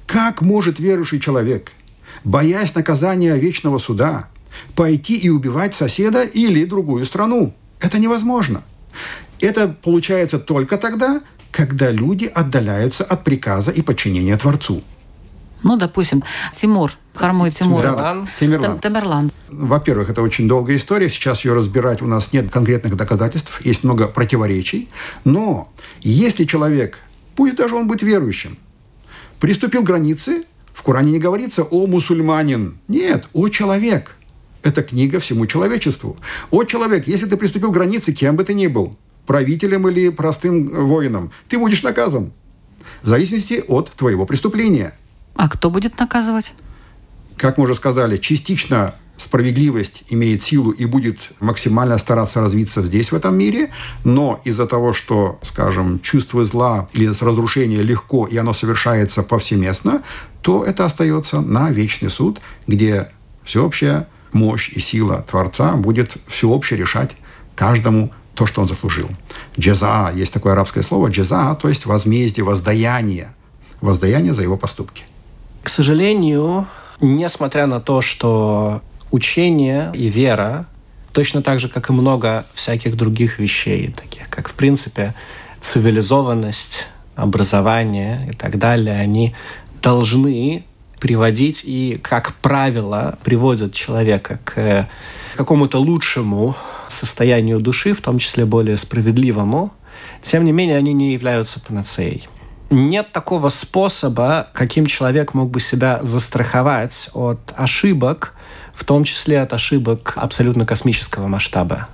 Как 0.06 0.42
может 0.42 0.80
верующий 0.80 1.20
человек– 1.20 1.72
боясь 2.26 2.76
наказания 2.76 3.38
вечного 3.38 3.78
суда, 3.78 4.28
пойти 4.76 5.18
и 5.18 5.30
убивать 5.30 5.76
соседа 5.76 6.24
или 6.24 6.66
другую 6.66 7.06
страну. 7.06 7.54
Это 7.80 8.00
невозможно. 8.00 8.64
Это 9.40 9.68
получается 9.68 10.40
только 10.40 10.78
тогда, 10.78 11.22
когда 11.52 11.92
люди 11.92 12.26
отдаляются 12.26 13.04
от 13.04 13.24
приказа 13.24 13.72
и 13.72 13.82
подчинения 13.82 14.38
Творцу. 14.38 14.82
Ну, 15.66 15.78
допустим, 15.78 16.24
Тимур, 16.54 16.92
Хармой 17.16 17.50
Тимур. 17.50 17.82
Тамерлан. 17.82 18.30
Тамерлан. 18.40 18.80
Тамерлан. 18.80 19.32
Во-первых, 19.50 20.12
это 20.12 20.22
очень 20.22 20.48
долгая 20.48 20.78
история. 20.78 21.10
Сейчас 21.10 21.44
ее 21.44 21.56
разбирать 21.56 22.04
у 22.04 22.06
нас 22.06 22.32
нет 22.34 22.52
конкретных 22.52 22.96
доказательств. 22.96 23.66
Есть 23.66 23.84
много 23.84 24.08
противоречий. 24.08 24.90
Но 25.24 25.68
если 26.02 26.46
человек, 26.46 27.00
пусть 27.36 27.56
даже 27.56 27.74
он 27.76 27.88
будет 27.88 28.04
верующим, 28.04 28.60
приступил 29.40 29.82
к 29.82 29.88
границе, 29.88 30.44
в 30.72 30.84
Коране 30.84 31.14
не 31.14 31.20
говорится 31.20 31.64
«о 31.64 31.88
мусульманин». 31.88 32.78
Нет, 32.88 33.26
«о 33.34 33.50
человек». 33.50 34.18
Это 34.62 34.84
книга 34.84 35.20
всему 35.20 35.48
человечеству. 35.48 36.16
«О 36.52 36.64
человек, 36.66 37.08
если 37.08 37.26
ты 37.26 37.38
приступил 37.38 37.72
к 37.72 37.74
границе, 37.74 38.14
кем 38.14 38.36
бы 38.36 38.44
ты 38.44 38.54
ни 38.54 38.68
был, 38.68 38.96
правителем 39.26 39.88
или 39.88 40.10
простым 40.10 40.68
воином, 40.88 41.32
ты 41.50 41.58
будешь 41.58 41.82
наказан. 41.82 42.34
В 43.02 43.10
зависимости 43.10 43.64
от 43.68 43.92
твоего 43.94 44.28
преступления. 44.28 44.94
А 45.36 45.50
кто 45.50 45.70
будет 45.70 46.00
наказывать? 46.00 46.54
Как 47.38 47.58
мы 47.58 47.66
уже 47.66 47.76
сказали, 47.76 48.18
частично 48.18 48.96
справедливость 49.18 50.04
имеет 50.10 50.44
силу 50.44 50.72
и 50.72 50.86
будет 50.86 51.32
максимально 51.40 51.98
стараться 51.98 52.42
развиться 52.42 52.86
здесь, 52.86 53.12
в 53.12 53.16
этом 53.16 53.38
мире, 53.38 53.72
но 54.04 54.42
из-за 54.44 54.68
того, 54.68 54.94
что, 54.94 55.40
скажем, 55.42 56.00
чувство 56.02 56.44
зла 56.44 56.90
или 56.94 57.08
разрушение 57.08 57.82
легко, 57.82 58.28
и 58.28 58.36
оно 58.38 58.54
совершается 58.54 59.24
повсеместно, 59.24 60.04
то 60.42 60.64
это 60.64 60.86
остается 60.86 61.42
на 61.42 61.72
вечный 61.72 62.10
суд, 62.10 62.40
где 62.68 63.08
всеобщая 63.44 64.08
мощь 64.34 64.70
и 64.70 64.80
сила 64.80 65.26
Творца 65.30 65.76
будет 65.76 66.18
всеобще 66.28 66.76
решать 66.76 67.12
каждому 67.56 68.12
то, 68.34 68.46
что 68.46 68.62
он 68.62 68.68
заслужил. 68.68 69.10
Джеза, 69.58 70.12
есть 70.14 70.34
такое 70.34 70.54
арабское 70.54 70.84
слово, 70.84 71.08
джеза, 71.08 71.56
то 71.56 71.70
есть 71.70 71.86
возмездие, 71.86 72.44
воздаяние. 72.44 73.34
Воздаяние 73.82 74.34
за 74.34 74.42
его 74.42 74.58
поступки. 74.58 75.04
К 75.66 75.70
сожалению, 75.70 76.68
несмотря 77.02 77.66
на 77.66 77.80
то, 77.80 78.04
что 78.04 78.84
учение 79.10 79.92
и 79.96 80.10
вера, 80.10 80.68
точно 81.12 81.42
так 81.42 81.60
же, 81.60 81.70
как 81.70 81.90
и 81.90 81.92
много 81.92 82.46
всяких 82.54 82.96
других 82.96 83.40
вещей, 83.40 83.92
таких 83.92 84.30
как, 84.30 84.48
в 84.48 84.54
принципе, 84.54 85.16
цивилизованность, 85.62 86.86
образование 87.16 88.30
и 88.30 88.34
так 88.34 88.60
далее, 88.60 89.00
они 89.00 89.34
должны 89.82 90.66
приводить 91.00 91.64
и, 91.66 92.00
как 92.00 92.36
правило, 92.36 93.18
приводят 93.24 93.74
человека 93.74 94.40
к 94.44 94.88
какому-то 95.36 95.80
лучшему 95.80 96.56
состоянию 96.90 97.60
души, 97.60 97.94
в 97.94 98.02
том 98.02 98.20
числе 98.20 98.46
более 98.46 98.78
справедливому, 98.78 99.74
тем 100.22 100.44
не 100.46 100.52
менее 100.52 100.78
они 100.78 100.94
не 100.94 101.14
являются 101.14 101.60
панацеей. 101.60 102.28
Нет 102.70 103.12
такого 103.12 103.50
способа, 103.50 104.48
каким 104.54 104.86
человек 104.86 105.34
мог 105.34 105.50
бы 105.50 105.60
себя 105.60 106.00
застраховать 106.02 107.10
от 107.14 107.40
ошибок, 107.56 108.34
в 108.74 108.84
том 108.84 109.04
числе 109.04 109.42
от 109.42 109.54
ошибок 109.54 110.14
абсолютно 110.16 110.66
космического 110.66 111.28
масштаба. 111.28 111.88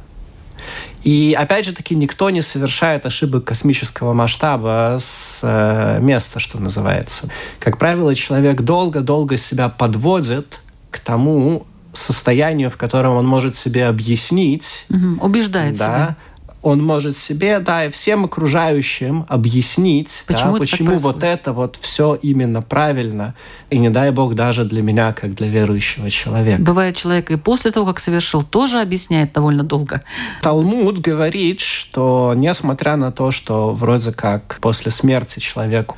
И 1.03 1.35
опять 1.37 1.65
же 1.65 1.73
таки 1.73 1.95
никто 1.95 2.29
не 2.29 2.41
совершает 2.41 3.05
ошибок 3.05 3.43
космического 3.43 4.13
масштаба 4.13 4.97
с 5.01 5.39
э, 5.41 5.99
места, 5.99 6.39
что 6.39 6.59
называется. 6.59 7.29
Как 7.59 7.77
правило, 7.77 8.13
человек 8.13 8.61
долго-долго 8.61 9.37
себя 9.37 9.69
подводит 9.69 10.59
к 10.91 10.99
тому 10.99 11.65
состоянию, 11.93 12.69
в 12.69 12.77
котором 12.77 13.15
он 13.15 13.27
может 13.27 13.55
себе 13.55 13.87
объяснить. 13.87 14.85
Угу, 14.89 15.25
убеждает 15.25 15.77
да, 15.77 15.85
себя 15.85 16.15
он 16.61 16.83
может 16.83 17.17
себе, 17.17 17.59
да, 17.59 17.85
и 17.85 17.91
всем 17.91 18.25
окружающим 18.25 19.25
объяснить, 19.27 20.23
почему, 20.27 20.51
да, 20.51 20.57
это 20.57 20.59
почему 20.59 20.97
вот 20.97 21.23
это 21.23 21.53
вот 21.53 21.77
все 21.81 22.15
именно 22.15 22.61
правильно, 22.61 23.33
и 23.69 23.79
не 23.79 23.89
дай 23.89 24.11
бог 24.11 24.35
даже 24.35 24.63
для 24.65 24.81
меня, 24.81 25.11
как 25.13 25.33
для 25.33 25.47
верующего 25.47 26.09
человека. 26.09 26.61
Бывает, 26.61 26.95
человек 26.95 27.31
и 27.31 27.35
после 27.35 27.71
того, 27.71 27.87
как 27.87 27.99
совершил, 27.99 28.43
тоже 28.43 28.79
объясняет 28.79 29.33
довольно 29.33 29.63
долго. 29.63 30.01
Талмуд 30.41 30.99
говорит, 30.99 31.61
что 31.61 32.33
несмотря 32.35 32.95
на 32.95 33.11
то, 33.11 33.31
что 33.31 33.73
вроде 33.73 34.11
как 34.11 34.59
после 34.61 34.91
смерти 34.91 35.39
человек 35.39 35.93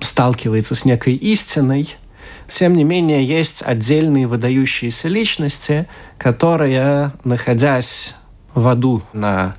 сталкивается 0.00 0.74
с 0.74 0.84
некой 0.84 1.14
истиной, 1.14 1.94
тем 2.46 2.76
не 2.76 2.84
менее, 2.84 3.24
есть 3.24 3.62
отдельные 3.62 4.26
выдающиеся 4.26 5.08
личности, 5.08 5.88
которые, 6.16 7.12
находясь 7.24 8.14
в 8.54 8.68
аду 8.68 9.02
на 9.12 9.56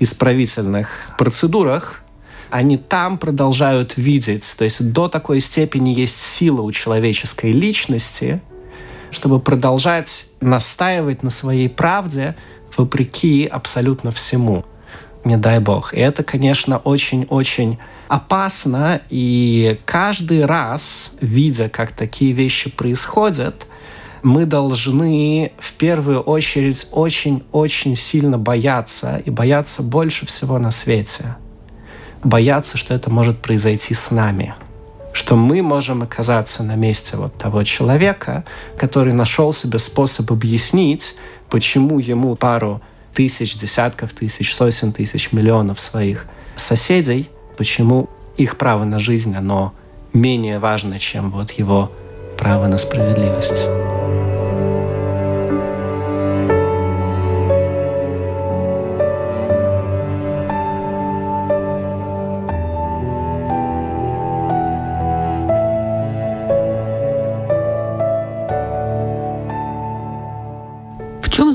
исправительных 0.00 0.88
процедурах, 1.16 2.02
они 2.50 2.76
там 2.76 3.16
продолжают 3.18 3.96
видеть. 3.96 4.54
То 4.58 4.64
есть 4.64 4.92
до 4.92 5.08
такой 5.08 5.40
степени 5.40 5.90
есть 5.90 6.18
сила 6.18 6.62
у 6.62 6.72
человеческой 6.72 7.52
личности, 7.52 8.40
чтобы 9.10 9.40
продолжать 9.40 10.26
настаивать 10.40 11.22
на 11.22 11.30
своей 11.30 11.68
правде 11.68 12.34
вопреки 12.76 13.46
абсолютно 13.46 14.10
всему. 14.10 14.64
Не 15.24 15.36
дай 15.36 15.60
бог. 15.60 15.94
И 15.94 15.98
это, 15.98 16.24
конечно, 16.24 16.78
очень-очень 16.78 17.78
опасно. 18.08 19.02
И 19.10 19.78
каждый 19.84 20.44
раз, 20.44 21.14
видя, 21.20 21.68
как 21.68 21.92
такие 21.92 22.32
вещи 22.32 22.70
происходят, 22.70 23.66
мы 24.22 24.46
должны 24.46 25.52
в 25.58 25.72
первую 25.74 26.20
очередь 26.20 26.86
очень-очень 26.92 27.96
сильно 27.96 28.38
бояться, 28.38 29.22
и 29.24 29.30
бояться 29.30 29.82
больше 29.82 30.26
всего 30.26 30.58
на 30.58 30.70
свете. 30.70 31.36
Бояться, 32.22 32.76
что 32.76 32.94
это 32.94 33.10
может 33.10 33.38
произойти 33.38 33.94
с 33.94 34.10
нами. 34.10 34.54
Что 35.12 35.36
мы 35.36 35.62
можем 35.62 36.02
оказаться 36.02 36.62
на 36.62 36.76
месте 36.76 37.16
вот 37.16 37.36
того 37.36 37.64
человека, 37.64 38.44
который 38.76 39.12
нашел 39.12 39.52
себе 39.52 39.78
способ 39.78 40.30
объяснить, 40.30 41.16
почему 41.48 41.98
ему 41.98 42.36
пару 42.36 42.80
тысяч, 43.14 43.58
десятков 43.58 44.12
тысяч, 44.12 44.54
сотен 44.54 44.92
тысяч, 44.92 45.32
миллионов 45.32 45.80
своих 45.80 46.26
соседей, 46.56 47.28
почему 47.56 48.08
их 48.36 48.56
право 48.56 48.84
на 48.84 48.98
жизнь, 48.98 49.34
оно 49.34 49.72
менее 50.12 50.58
важно, 50.58 50.98
чем 50.98 51.30
вот 51.30 51.52
его 51.52 51.90
право 52.38 52.68
на 52.68 52.78
справедливость. 52.78 53.66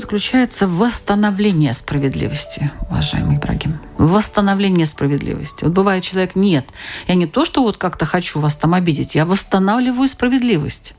Заключается 0.06 0.68
восстановление 0.68 1.72
справедливости, 1.72 2.70
уважаемый 2.88 3.38
Ибрагим. 3.38 3.78
Восстановление 3.98 4.86
справедливости. 4.86 5.64
Вот 5.64 5.72
бывает 5.72 6.04
человек, 6.04 6.36
нет, 6.36 6.64
я 7.08 7.16
не 7.16 7.26
то, 7.26 7.44
что 7.44 7.64
вот 7.64 7.76
как-то 7.76 8.04
хочу 8.04 8.38
вас 8.38 8.54
там 8.54 8.74
обидеть, 8.74 9.16
я 9.16 9.24
восстанавливаю 9.24 10.08
справедливость. 10.08 10.94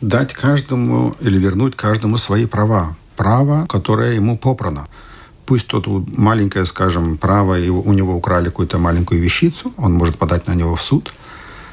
Дать 0.00 0.32
каждому 0.32 1.16
или 1.20 1.38
вернуть 1.38 1.74
каждому 1.74 2.18
свои 2.18 2.46
права. 2.46 2.96
Право, 3.16 3.66
которое 3.66 4.14
ему 4.14 4.38
попрано. 4.38 4.86
Пусть 5.44 5.66
тот 5.66 5.88
маленькое, 6.16 6.66
скажем, 6.66 7.18
право, 7.18 7.58
и 7.58 7.68
у 7.68 7.92
него 7.92 8.14
украли 8.14 8.44
какую-то 8.44 8.78
маленькую 8.78 9.20
вещицу, 9.20 9.72
он 9.76 9.92
может 9.94 10.18
подать 10.18 10.46
на 10.46 10.54
него 10.54 10.76
в 10.76 10.82
суд– 10.82 11.12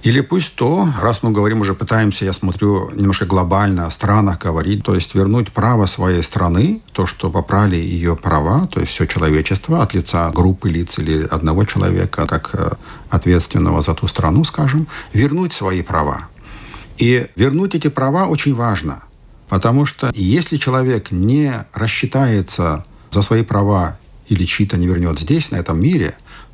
или 0.03 0.19
пусть 0.19 0.55
то, 0.55 0.89
раз 1.01 1.23
мы 1.23 1.31
говорим, 1.31 1.61
уже 1.61 1.73
пытаемся, 1.73 2.25
я 2.25 2.33
смотрю, 2.33 2.91
немножко 2.91 3.25
глобально 3.25 3.87
о 3.87 3.91
странах 3.91 4.39
говорить, 4.39 4.83
то 4.83 4.95
есть 4.95 5.15
вернуть 5.15 5.53
право 5.53 5.85
своей 5.85 6.21
страны, 6.23 6.81
то, 6.91 7.07
что 7.07 7.29
попрали 7.29 7.77
ее 7.77 8.17
права, 8.17 8.67
то 8.67 8.81
есть 8.81 8.91
все 8.91 9.07
человечество 9.07 9.81
от 9.81 9.93
лица 9.93 10.29
группы 10.31 10.69
лиц 10.69 10.99
или 10.99 11.25
одного 11.25 11.63
человека, 11.63 12.27
как 12.27 12.49
э, 12.51 12.71
ответственного 13.09 13.81
за 13.81 13.93
ту 13.93 14.09
страну, 14.09 14.43
скажем, 14.43 14.87
вернуть 15.13 15.53
свои 15.53 15.81
права. 15.81 16.27
И 16.97 17.27
вернуть 17.37 17.73
эти 17.73 17.87
права 17.87 18.25
очень 18.25 18.55
важно, 18.55 19.03
потому 19.47 19.85
что 19.85 20.11
если 20.13 20.57
человек 20.57 21.11
не 21.11 21.65
рассчитается 21.73 22.83
за 23.09 23.21
свои 23.21 23.43
права 23.43 23.97
или 24.27 24.43
чьи-то 24.43 24.75
не 24.75 24.85
вернет 24.85 25.17
здесь, 25.17 25.49
на 25.49 25.55
этом 25.55 25.81
мире, 25.81 26.13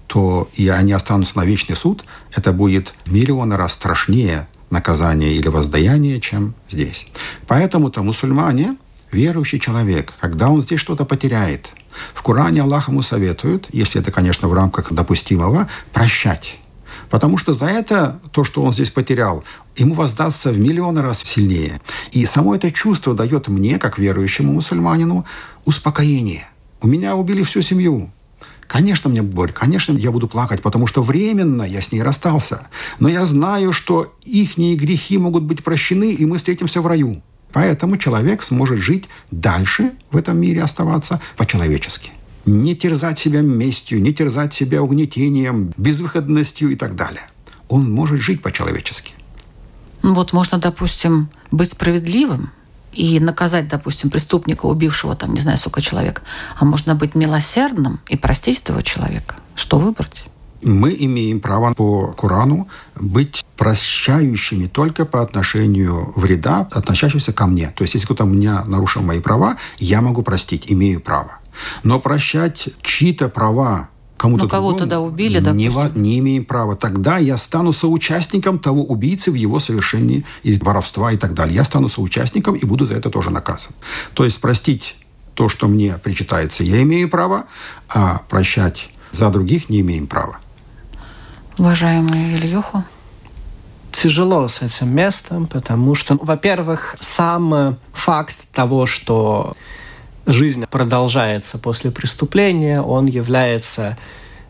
то 0.10 0.50
и 0.56 0.68
они 0.70 0.92
останутся 0.92 1.38
на 1.38 1.46
вечный 1.46 1.76
суд, 1.76 2.04
это 2.36 2.52
будет 2.52 2.94
миллионы 3.06 3.56
раз 3.58 3.74
страшнее 3.74 4.48
наказание 4.72 5.36
или 5.36 5.48
воздаяние, 5.48 6.20
чем 6.20 6.56
здесь. 6.70 7.08
Поэтому-то 7.48 8.02
мусульмане, 8.02 8.76
верующий 9.12 9.60
человек, 9.60 10.14
когда 10.20 10.50
он 10.50 10.64
здесь 10.64 10.80
что-то 10.80 11.06
потеряет, 11.06 11.70
в 12.16 12.24
Коране 12.24 12.64
Аллах 12.64 12.90
ему 12.90 13.04
советует, 13.04 13.68
если 13.72 14.02
это, 14.02 14.12
конечно, 14.12 14.48
в 14.48 14.54
рамках 14.54 14.92
допустимого, 14.92 15.70
прощать. 15.94 16.58
Потому 17.12 17.38
что 17.38 17.54
за 17.54 17.66
это, 17.66 18.20
то, 18.32 18.44
что 18.44 18.64
он 18.64 18.74
здесь 18.74 18.90
потерял, 18.90 19.44
ему 19.76 19.94
воздастся 19.94 20.52
в 20.52 20.60
миллионы 20.60 21.04
раз 21.04 21.22
сильнее. 21.24 21.82
И 22.12 22.26
само 22.26 22.56
это 22.56 22.72
чувство 22.72 23.14
дает 23.14 23.48
мне, 23.48 23.78
как 23.78 24.00
верующему 24.00 24.54
мусульманину, 24.54 25.26
успокоение. 25.66 26.48
У 26.82 26.88
меня 26.88 27.16
убили 27.16 27.44
всю 27.44 27.62
семью. 27.62 28.12
Конечно, 28.70 29.10
мне 29.10 29.24
боль, 29.24 29.52
конечно, 29.52 29.94
я 29.94 30.12
буду 30.12 30.28
плакать, 30.28 30.62
потому 30.62 30.86
что 30.86 31.02
временно 31.02 31.64
я 31.64 31.82
с 31.82 31.92
ней 31.92 32.04
расстался. 32.04 32.68
Но 33.00 33.10
я 33.10 33.26
знаю, 33.26 33.74
что 33.74 34.14
их 34.24 34.58
грехи 34.58 35.18
могут 35.18 35.42
быть 35.42 35.64
прощены, 35.64 36.14
и 36.14 36.24
мы 36.24 36.38
встретимся 36.38 36.80
в 36.80 36.86
раю. 36.86 37.24
Поэтому 37.52 37.98
человек 37.98 38.44
сможет 38.44 38.78
жить 38.78 39.06
дальше 39.32 39.94
в 40.12 40.18
этом 40.18 40.40
мире, 40.40 40.62
оставаться 40.62 41.20
по-человечески. 41.36 42.12
Не 42.46 42.76
терзать 42.76 43.18
себя 43.18 43.42
местью, 43.42 44.00
не 44.00 44.14
терзать 44.14 44.54
себя 44.54 44.84
угнетением, 44.84 45.74
безвыходностью 45.76 46.70
и 46.70 46.76
так 46.76 46.96
далее. 46.96 47.28
Он 47.70 47.92
может 47.92 48.22
жить 48.22 48.44
по-человечески. 48.44 49.14
Вот 50.04 50.32
можно, 50.32 50.60
допустим, 50.60 51.30
быть 51.50 51.72
справедливым, 51.72 52.52
и 52.92 53.20
наказать, 53.20 53.68
допустим, 53.68 54.10
преступника, 54.10 54.66
убившего 54.66 55.16
там, 55.16 55.34
не 55.34 55.40
знаю, 55.40 55.58
сколько 55.58 55.82
человек, 55.82 56.22
а 56.58 56.66
можно 56.66 56.96
быть 56.96 57.16
милосердным 57.16 58.00
и 58.08 58.18
простить 58.18 58.62
этого 58.62 58.84
человека. 58.84 59.36
Что 59.56 59.80
выбрать? 59.80 60.26
Мы 60.62 60.96
имеем 61.00 61.40
право 61.40 61.74
по 61.74 62.08
Корану 62.08 62.68
быть 62.96 63.46
прощающими 63.56 64.68
только 64.68 65.06
по 65.06 65.22
отношению 65.22 66.12
вреда, 66.16 66.68
относящегося 66.72 67.32
ко 67.32 67.46
мне. 67.46 67.72
То 67.76 67.84
есть, 67.84 67.94
если 67.94 68.06
кто-то 68.06 68.26
меня 68.26 68.66
нарушил 68.66 69.02
мои 69.02 69.22
права, 69.22 69.58
я 69.78 70.02
могу 70.02 70.22
простить, 70.22 70.66
имею 70.68 71.00
право. 71.00 71.40
Но 71.84 72.00
прощать 72.00 72.70
чьи-то 72.82 73.30
права 73.30 73.90
кому-то 74.20 74.44
ну, 74.44 74.50
кого-то 74.50 74.86
да 74.86 75.00
убили, 75.00 75.40
да. 75.40 75.52
Не, 75.52 75.72
не 75.98 76.20
имеем 76.20 76.46
права. 76.46 76.76
Тогда 76.76 77.18
я 77.18 77.38
стану 77.38 77.74
соучастником 77.74 78.60
того 78.60 78.84
убийцы 78.84 79.32
в 79.32 79.36
его 79.36 79.60
совершении 79.60 80.26
или 80.44 80.60
воровства 80.60 81.12
и 81.12 81.18
так 81.18 81.34
далее. 81.34 81.56
Я 81.56 81.64
стану 81.64 81.90
соучастником 81.90 82.56
и 82.56 82.66
буду 82.66 82.86
за 82.86 82.96
это 82.96 83.10
тоже 83.10 83.30
наказан. 83.30 83.72
То 84.14 84.26
есть 84.26 84.40
простить 84.42 84.96
то, 85.34 85.48
что 85.48 85.68
мне 85.68 85.98
причитается, 86.04 86.64
я 86.64 86.82
имею 86.82 87.10
право, 87.10 87.46
а 87.88 88.22
прощать 88.30 88.90
за 89.12 89.30
других 89.30 89.70
не 89.70 89.80
имеем 89.80 90.06
права. 90.06 90.40
Уважаемый 91.58 92.36
Ильюху? 92.36 92.84
Тяжело 93.92 94.48
с 94.48 94.62
этим 94.62 94.94
местом, 94.94 95.48
потому 95.48 95.96
что, 95.96 96.18
во-первых, 96.22 96.96
сам 97.00 97.78
факт 97.94 98.36
того, 98.54 98.86
что 98.86 99.56
жизнь 100.32 100.66
продолжается 100.70 101.58
после 101.58 101.92
преступления, 101.92 102.82
он 102.82 103.08
является 103.08 103.98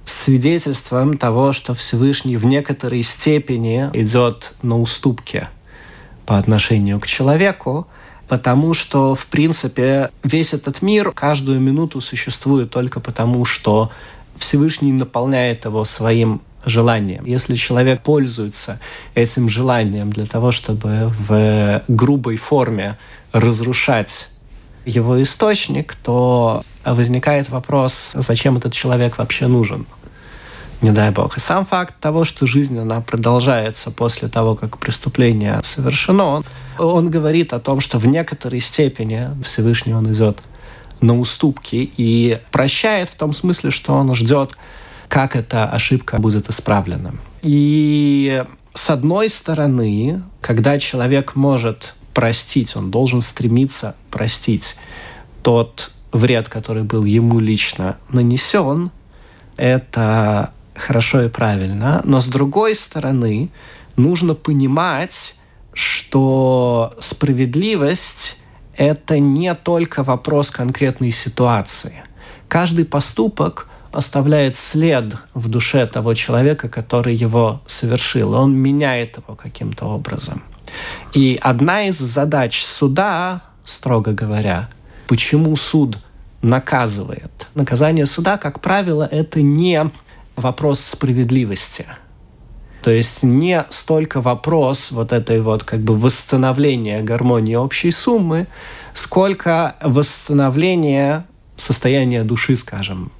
свидетельством 0.06 1.18
того, 1.18 1.54
что 1.54 1.74
Всевышний 1.74 2.38
в 2.38 2.46
некоторой 2.46 3.04
степени 3.04 3.90
идет 3.94 4.56
на 4.62 4.80
уступки 4.80 5.48
по 6.26 6.38
отношению 6.38 7.00
к 7.00 7.08
человеку, 7.08 7.88
потому 8.28 8.74
что, 8.74 9.16
в 9.16 9.26
принципе, 9.28 10.12
весь 10.24 10.54
этот 10.54 10.82
мир 10.82 11.12
каждую 11.12 11.60
минуту 11.60 12.02
существует 12.02 12.70
только 12.72 13.00
потому, 13.00 13.46
что 13.46 13.92
Всевышний 14.38 14.92
наполняет 14.92 15.66
его 15.66 15.86
своим 15.86 16.42
желанием. 16.66 17.26
Если 17.26 17.56
человек 17.56 18.02
пользуется 18.02 18.80
этим 19.16 19.48
желанием 19.48 20.12
для 20.12 20.26
того, 20.26 20.52
чтобы 20.52 21.14
в 21.28 21.84
грубой 21.88 22.38
форме 22.38 22.98
разрушать 23.32 24.30
его 24.90 25.22
источник, 25.22 25.96
то 25.96 26.62
возникает 26.84 27.50
вопрос, 27.50 28.12
зачем 28.16 28.58
этот 28.58 28.74
человек 28.74 29.18
вообще 29.18 29.48
нужен. 29.48 29.86
Не 30.82 30.92
дай 30.92 31.12
бог. 31.12 31.38
И 31.38 31.40
сам 31.42 31.66
факт 31.66 31.96
того, 32.00 32.24
что 32.24 32.48
жизнь 32.48 32.78
она 32.80 33.02
продолжается 33.02 33.92
после 33.92 34.30
того, 34.30 34.56
как 34.56 34.78
преступление 34.78 35.60
совершено, 35.64 36.26
он, 36.26 36.46
он 36.78 37.10
говорит 37.10 37.52
о 37.54 37.60
том, 37.60 37.82
что 37.82 38.00
в 38.00 38.06
некоторой 38.06 38.62
степени 38.62 39.28
Всевышний 39.44 39.94
он 39.94 40.10
идет 40.12 40.42
на 41.02 41.20
уступки 41.20 41.92
и 41.98 42.40
прощает 42.52 43.10
в 43.10 43.16
том 43.16 43.34
смысле, 43.34 43.72
что 43.72 43.94
он 43.94 44.14
ждет, 44.16 44.58
как 45.10 45.36
эта 45.36 45.66
ошибка 45.66 46.18
будет 46.18 46.50
исправлена. 46.50 47.14
И 47.42 48.44
с 48.74 48.90
одной 48.90 49.30
стороны, 49.30 50.22
когда 50.42 50.80
человек 50.80 51.36
может 51.36 51.94
простить, 52.14 52.76
он 52.76 52.92
должен 52.92 53.22
стремиться 53.22 53.96
простить 54.12 54.76
тот 55.42 55.92
вред, 56.12 56.50
который 56.50 56.84
был 56.84 57.06
ему 57.06 57.40
лично 57.40 57.98
нанесен, 58.10 58.92
это 59.58 60.54
хорошо 60.76 61.24
и 61.24 61.30
правильно. 61.30 62.02
Но 62.06 62.22
с 62.22 62.28
другой 62.28 62.76
стороны, 62.76 63.50
нужно 63.96 64.34
понимать, 64.36 65.36
что 65.74 66.96
справедливость– 67.00 68.38
это 68.76 69.20
не 69.20 69.54
только 69.56 70.04
вопрос 70.04 70.52
конкретной 70.52 71.12
ситуации. 71.12 72.04
Каждый 72.48 72.86
поступок 72.86 73.68
оставляет 73.92 74.56
след 74.56 75.16
в 75.34 75.50
душе 75.50 75.86
того 75.86 76.14
человека, 76.14 76.70
который 76.70 77.16
его 77.16 77.62
совершил. 77.68 78.34
Он 78.34 78.56
меняет 78.56 79.18
его 79.18 79.36
каким-то 79.36 79.86
образом. 79.86 80.44
И 81.14 81.40
одна 81.42 81.88
из 81.88 81.98
задач 81.98 82.64
суда, 82.64 83.42
строго 83.66 84.14
говоря, 84.14 84.70
почему 85.08 85.56
суд 85.56 85.98
наказывает. 86.42 87.48
Наказание 87.56 88.06
суда, 88.06 88.38
как 88.38 88.60
правило, 88.62 89.08
это 89.10 89.42
не 89.42 89.92
вопрос 90.36 90.80
справедливости. 90.80 91.86
То 92.82 92.92
есть 92.92 93.24
не 93.24 93.66
столько 93.70 94.22
вопрос 94.22 94.92
вот 94.92 95.12
этой 95.12 95.42
вот 95.42 95.64
как 95.64 95.82
бы 95.82 95.98
восстановления 95.98 97.02
гармонии 97.02 97.56
общей 97.56 97.92
суммы, 97.92 98.48
сколько 98.94 99.76
восстановления 99.82 101.26
состояния 101.58 102.24
души, 102.24 102.56
скажем, 102.56 103.12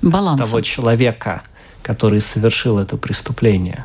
Баланса. 0.00 0.44
того 0.44 0.60
человека, 0.60 1.42
который 1.82 2.20
совершил 2.20 2.78
это 2.78 2.96
преступление. 2.96 3.84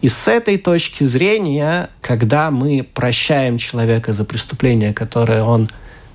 И 0.00 0.08
с 0.08 0.28
этой 0.28 0.58
точки 0.58 1.04
зрения, 1.04 1.90
когда 2.00 2.50
мы 2.50 2.86
прощаем 2.94 3.58
человека 3.58 4.12
за 4.12 4.24
преступление, 4.24 4.94
которое 4.94 5.42
он 5.42 5.68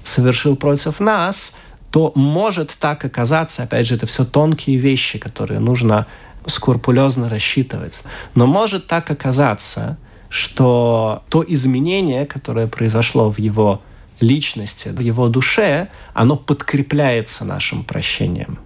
совершил 0.03 0.55
против 0.55 0.99
нас, 0.99 1.57
то 1.91 2.11
может 2.15 2.75
так 2.79 3.05
оказаться, 3.05 3.63
опять 3.63 3.87
же, 3.87 3.95
это 3.95 4.05
все 4.05 4.25
тонкие 4.25 4.77
вещи, 4.77 5.19
которые 5.19 5.59
нужно 5.59 6.07
скрупулезно 6.47 7.29
рассчитывать. 7.29 8.03
Но 8.35 8.47
может 8.47 8.87
так 8.87 9.11
оказаться, 9.11 9.97
что 10.29 11.23
то 11.29 11.45
изменение, 11.47 12.25
которое 12.25 12.67
произошло 12.67 13.29
в 13.31 13.37
его 13.37 13.81
личности, 14.19 14.89
в 14.89 14.99
его 14.99 15.27
душе, 15.27 15.89
оно 16.13 16.35
подкрепляется 16.35 17.45
нашим 17.45 17.83
прощением. 17.83 18.57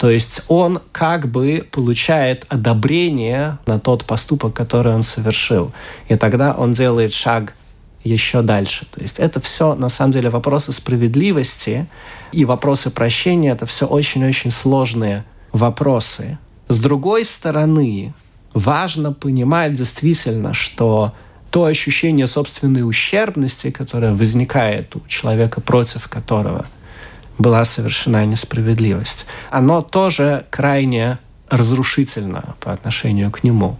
То 0.00 0.08
есть 0.08 0.44
он 0.48 0.80
как 0.92 1.28
бы 1.28 1.68
получает 1.70 2.46
одобрение 2.48 3.58
на 3.66 3.78
тот 3.78 4.06
поступок, 4.06 4.54
который 4.54 4.94
он 4.94 5.02
совершил. 5.02 5.72
И 6.08 6.16
тогда 6.16 6.54
он 6.54 6.72
делает 6.72 7.12
шаг 7.12 7.52
еще 8.02 8.40
дальше. 8.40 8.86
То 8.90 9.02
есть 9.02 9.18
это 9.18 9.42
все 9.42 9.74
на 9.74 9.90
самом 9.90 10.12
деле 10.12 10.30
вопросы 10.30 10.72
справедливости 10.72 11.86
и 12.32 12.46
вопросы 12.46 12.90
прощения. 12.90 13.50
Это 13.50 13.66
все 13.66 13.84
очень-очень 13.86 14.50
сложные 14.50 15.26
вопросы. 15.52 16.38
С 16.68 16.80
другой 16.80 17.26
стороны, 17.26 18.14
важно 18.54 19.12
понимать 19.12 19.74
действительно, 19.74 20.54
что 20.54 21.12
то 21.50 21.66
ощущение 21.66 22.26
собственной 22.26 22.88
ущербности, 22.88 23.70
которое 23.70 24.14
возникает 24.14 24.96
у 24.96 25.06
человека, 25.08 25.60
против 25.60 26.08
которого– 26.08 26.64
была 27.40 27.64
совершена 27.64 28.26
несправедливость. 28.26 29.26
Оно 29.50 29.82
тоже 29.82 30.44
крайне 30.50 31.18
разрушительно 31.48 32.54
по 32.60 32.72
отношению 32.72 33.30
к 33.30 33.42
нему. 33.42 33.78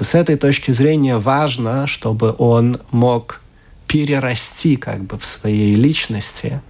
С 0.00 0.14
этой 0.14 0.36
точки 0.36 0.70
зрения 0.70 1.18
важно, 1.18 1.86
чтобы 1.86 2.34
он 2.38 2.80
мог 2.90 3.40
перерасти 3.86 4.76
как 4.76 5.04
бы 5.04 5.18
в 5.18 5.24
своей 5.24 5.74
личности 5.74 6.60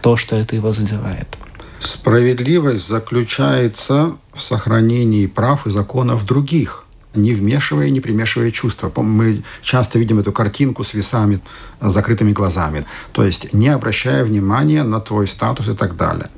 то, 0.00 0.16
что 0.16 0.36
это 0.36 0.56
его 0.56 0.72
задевает. 0.72 1.36
Справедливость 1.80 2.86
заключается 2.86 4.16
в 4.34 4.42
сохранении 4.42 5.26
прав 5.26 5.66
и 5.66 5.70
законов 5.70 6.24
других– 6.24 6.84
не 7.18 7.34
вмешивая, 7.34 7.90
не 7.90 8.00
примешивая 8.00 8.50
чувства. 8.50 8.92
Мы 8.96 9.42
часто 9.62 9.98
видим 9.98 10.18
эту 10.18 10.32
картинку 10.32 10.84
с 10.84 10.94
весами, 10.94 11.40
с 11.80 11.92
закрытыми 11.92 12.32
глазами. 12.32 12.84
То 13.12 13.24
есть 13.24 13.52
не 13.52 13.68
обращая 13.68 14.24
внимания 14.24 14.82
на 14.82 15.00
твой 15.00 15.28
статус 15.28 15.68
и 15.68 15.74
так 15.74 15.96
далее. 15.96 16.30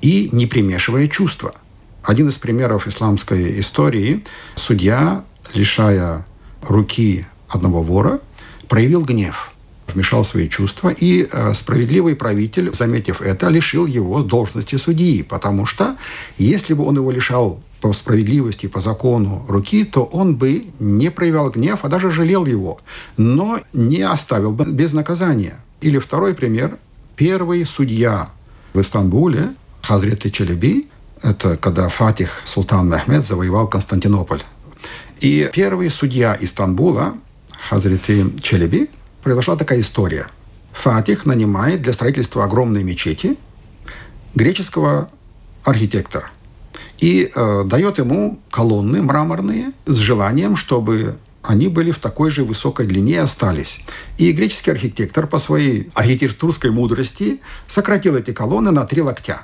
И 0.00 0.28
не 0.32 0.46
примешивая 0.46 1.08
чувства. 1.08 1.52
Один 2.02 2.28
из 2.28 2.34
примеров 2.34 2.86
исламской 2.86 3.60
истории. 3.60 4.24
Судья, 4.54 5.24
лишая 5.54 6.26
руки 6.62 7.26
одного 7.48 7.82
вора, 7.82 8.20
проявил 8.68 9.04
гнев 9.04 9.52
вмешал 9.94 10.24
свои 10.24 10.48
чувства, 10.48 10.90
и 10.90 11.28
э, 11.30 11.54
справедливый 11.54 12.14
правитель, 12.14 12.72
заметив 12.74 13.22
это, 13.22 13.48
лишил 13.48 13.86
его 13.86 14.22
должности 14.22 14.76
судьи, 14.76 15.22
потому 15.22 15.66
что 15.66 15.96
если 16.36 16.74
бы 16.74 16.84
он 16.84 16.96
его 16.96 17.10
лишал 17.10 17.60
по 17.80 17.92
справедливости, 17.92 18.66
по 18.66 18.80
закону 18.80 19.44
руки, 19.48 19.84
то 19.84 20.04
он 20.04 20.36
бы 20.36 20.64
не 20.80 21.10
проявлял 21.10 21.50
гнев, 21.50 21.80
а 21.82 21.88
даже 21.88 22.10
жалел 22.10 22.46
его, 22.46 22.78
но 23.16 23.58
не 23.72 24.02
оставил 24.02 24.52
бы 24.52 24.64
без 24.64 24.92
наказания. 24.92 25.60
Или 25.80 25.98
второй 25.98 26.34
пример. 26.34 26.78
Первый 27.16 27.64
судья 27.66 28.30
в 28.74 28.80
Истанбуле, 28.80 29.54
Хазрет 29.82 30.32
Челеби, 30.32 30.88
это 31.22 31.56
когда 31.56 31.88
Фатих 31.88 32.42
Султан 32.44 32.88
Мехмед 32.88 33.26
завоевал 33.26 33.68
Константинополь. 33.68 34.42
И 35.20 35.50
первый 35.52 35.90
судья 35.90 36.36
Истанбула, 36.40 37.14
Хазрет 37.68 38.06
Челеби, 38.40 38.88
произошла 39.22 39.56
такая 39.56 39.80
история. 39.80 40.26
Фатих 40.72 41.26
нанимает 41.26 41.82
для 41.82 41.92
строительства 41.92 42.44
огромной 42.44 42.84
мечети 42.84 43.36
греческого 44.34 45.08
архитектора– 45.64 46.30
и 46.98 47.30
э, 47.32 47.64
дает 47.64 47.98
ему 47.98 48.40
колонны 48.50 49.02
мраморные 49.02 49.72
с 49.86 49.96
желанием, 49.96 50.56
чтобы 50.56 51.16
они 51.42 51.68
были 51.68 51.92
в 51.92 51.98
такой 51.98 52.30
же 52.30 52.44
высокой 52.44 52.86
длине 52.86 53.14
и 53.14 53.16
остались. 53.16 53.80
И 54.18 54.32
греческий 54.32 54.72
архитектор 54.72 55.26
по 55.26 55.38
своей 55.38 55.90
архитектурской 55.94 56.70
мудрости 56.70 57.40
сократил 57.66 58.16
эти 58.16 58.32
колонны 58.32 58.70
на 58.70 58.84
три 58.84 59.00
локтя. 59.00 59.42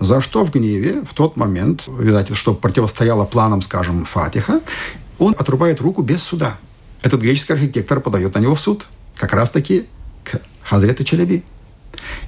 За 0.00 0.20
что 0.20 0.44
в 0.44 0.50
гневе 0.50 1.02
в 1.08 1.14
тот 1.14 1.36
момент, 1.36 1.84
видать, 1.86 2.36
что 2.36 2.54
противостояло 2.54 3.24
планам, 3.24 3.62
скажем, 3.62 4.04
Фатиха, 4.04 4.60
он 5.18 5.34
отрубает 5.38 5.80
руку 5.80 6.02
без 6.02 6.22
суда. 6.22 6.58
Этот 7.02 7.20
греческий 7.20 7.52
архитектор 7.52 8.00
подает 8.00 8.34
на 8.34 8.40
него 8.40 8.54
в 8.56 8.60
суд. 8.60 8.86
Как 9.16 9.32
раз-таки 9.32 9.86
к 10.24 10.40
Хазрету 10.62 11.04
Челеби. 11.04 11.44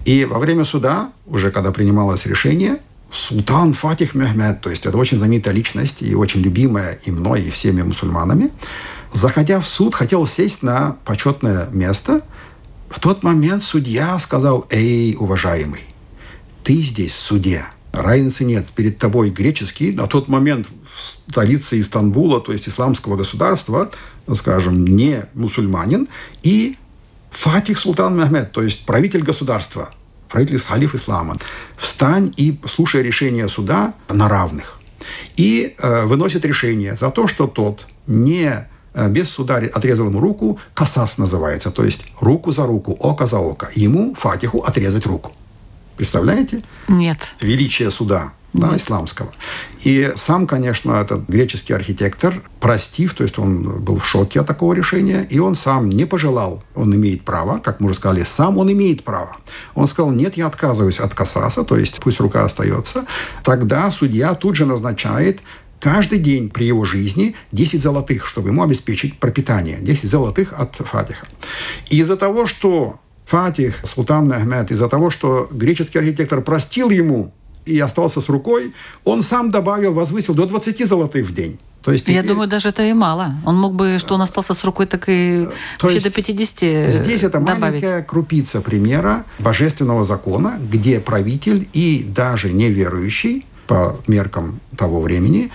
И 0.05 0.25
во 0.25 0.39
время 0.39 0.65
суда, 0.65 1.11
уже 1.27 1.51
когда 1.51 1.73
принималось 1.73 2.27
решение, 2.27 2.79
султан 3.15 3.75
Фатих 3.75 4.15
Мехмед, 4.15 4.61
то 4.61 4.71
есть 4.71 4.87
это 4.87 4.97
очень 4.99 5.19
знаменитая 5.19 5.55
личность 5.55 5.97
и 6.01 6.15
очень 6.15 6.41
любимая 6.41 6.99
и 7.05 7.11
мной, 7.11 7.43
и 7.43 7.51
всеми 7.51 7.83
мусульманами, 7.83 8.51
заходя 9.12 9.61
в 9.61 9.69
суд, 9.69 9.95
хотел 9.95 10.27
сесть 10.27 10.62
на 10.62 10.97
почетное 11.05 11.69
место. 11.71 12.23
В 12.91 13.01
тот 13.01 13.23
момент 13.23 13.62
судья 13.62 14.19
сказал, 14.19 14.67
«Эй, 14.71 15.17
уважаемый, 15.19 15.85
ты 16.65 16.81
здесь 16.83 17.15
суде, 17.15 17.65
разницы 17.93 18.45
нет, 18.45 18.67
перед 18.75 18.99
тобой 18.99 19.31
греческий, 19.31 19.93
на 19.93 20.07
тот 20.07 20.29
момент 20.29 20.67
в 20.69 21.31
столице 21.31 21.81
Истанбула, 21.81 22.41
то 22.41 22.53
есть 22.53 22.69
исламского 22.69 23.17
государства, 23.17 23.91
скажем, 24.35 24.85
не 24.85 25.25
мусульманин, 25.35 26.09
и 26.43 26.77
Фатих 27.31 27.79
Султан 27.79 28.17
Мехмед, 28.17 28.53
то 28.53 28.62
есть 28.62 28.85
правитель 28.87 29.23
государства– 29.23 29.91
правительство 30.35 30.72
халиф 30.74 30.97
ислама, 30.97 31.37
встань 31.76 32.35
и 32.37 32.59
слушай 32.66 33.03
решение 33.05 33.49
суда 33.49 33.95
на 34.09 34.28
равных. 34.28 34.80
И 35.37 35.76
э, 35.78 36.07
выносит 36.07 36.45
решение 36.45 36.97
за 36.97 37.11
то, 37.11 37.28
что 37.28 37.47
тот 37.47 37.87
не 38.09 38.66
э, 38.95 39.09
без 39.11 39.28
суда 39.28 39.62
отрезал 39.74 40.09
ему 40.09 40.18
руку, 40.18 40.59
касас 40.74 41.18
называется, 41.18 41.70
то 41.70 41.85
есть 41.85 42.03
руку 42.20 42.51
за 42.51 42.66
руку, 42.66 42.97
око 42.99 43.26
за 43.26 43.39
око. 43.39 43.68
Ему, 43.76 44.14
Фатиху, 44.14 44.59
отрезать 44.59 45.07
руку. 45.07 45.30
Представляете? 45.97 46.62
Нет. 46.89 47.35
Величие 47.41 47.93
суда. 47.93 48.32
Да, 48.55 48.77
исламского. 48.77 49.33
И 49.83 50.13
сам, 50.17 50.47
конечно, 50.47 50.93
этот 50.93 51.29
греческий 51.29 51.75
архитектор, 51.75 52.41
простив, 52.61 53.13
то 53.15 53.25
есть 53.25 53.39
он 53.39 53.81
был 53.81 53.99
в 53.99 54.07
шоке 54.07 54.41
от 54.41 54.47
такого 54.47 54.73
решения, 54.73 55.27
и 55.29 55.39
он 55.41 55.57
сам 55.57 55.89
не 55.91 56.07
пожелал, 56.07 56.63
он 56.75 56.95
имеет 56.95 57.23
право, 57.23 57.59
как 57.59 57.81
мы 57.81 57.91
уже 57.91 57.97
сказали, 57.97 58.25
сам 58.25 58.57
он 58.57 58.73
имеет 58.73 59.05
право. 59.05 59.37
Он 59.75 59.87
сказал, 59.87 60.13
нет, 60.13 60.37
я 60.37 60.47
отказываюсь 60.47 61.01
от 61.01 61.15
касаса, 61.15 61.65
то 61.65 61.77
есть 61.77 62.01
пусть 62.01 62.21
рука 62.21 62.45
остается. 62.45 63.05
Тогда 63.43 63.91
судья 63.91 64.35
тут 64.35 64.57
же 64.57 64.67
назначает 64.67 65.41
каждый 65.81 66.19
день 66.19 66.49
при 66.49 66.65
его 66.65 66.85
жизни 66.85 67.35
10 67.53 67.83
золотых, 67.83 68.27
чтобы 68.27 68.51
ему 68.51 68.63
обеспечить 68.63 69.19
пропитание. 69.19 69.79
10 69.81 70.09
золотых 70.09 70.53
от 70.53 70.77
Фатиха. 70.77 71.27
И 71.91 71.99
из-за 71.99 72.17
того, 72.17 72.47
что 72.47 73.01
Фатих, 73.27 73.81
Султан 73.85 74.29
Мехмед, 74.29 74.71
из-за 74.71 74.89
того, 74.89 75.11
что 75.11 75.49
греческий 75.51 75.99
архитектор 75.99 76.41
простил 76.41 76.91
ему 76.91 77.33
и 77.67 77.79
остался 77.79 78.21
с 78.21 78.29
рукой, 78.29 78.73
он 79.05 79.23
сам 79.23 79.51
добавил, 79.51 79.93
возвысил 79.95 80.35
до 80.35 80.47
20 80.47 80.85
золотых 80.87 81.27
в 81.27 81.35
день. 81.35 81.59
То 81.83 81.93
есть 81.93 82.09
Я 82.09 82.15
теперь- 82.23 82.29
думаю, 82.31 82.49
даже 82.49 82.71
это 82.71 82.83
и 82.83 82.93
мало. 82.95 83.35
Он 83.45 83.59
мог 83.61 83.75
бы, 83.75 83.99
что 83.99 84.15
он 84.15 84.23
остался 84.23 84.55
с 84.55 84.65
рукой, 84.65 84.87
так 84.87 85.05
и 85.09 85.47
То 85.79 85.87
вообще 85.87 85.97
есть 85.97 86.07
до 86.07 86.11
50 86.12 86.91
Здесь 86.91 87.23
это 87.23 87.39
добавить. 87.41 87.61
маленькая 87.61 88.03
крупица 88.03 88.61
примера 88.62 89.25
божественного 89.39 90.03
закона, 90.05 90.59
где 90.73 90.99
правитель 90.99 91.69
и 91.75 92.03
даже 92.03 92.53
неверующий 92.53 93.45
по 93.67 93.97
меркам 94.07 94.61
того 94.79 95.01
времени 95.03 95.51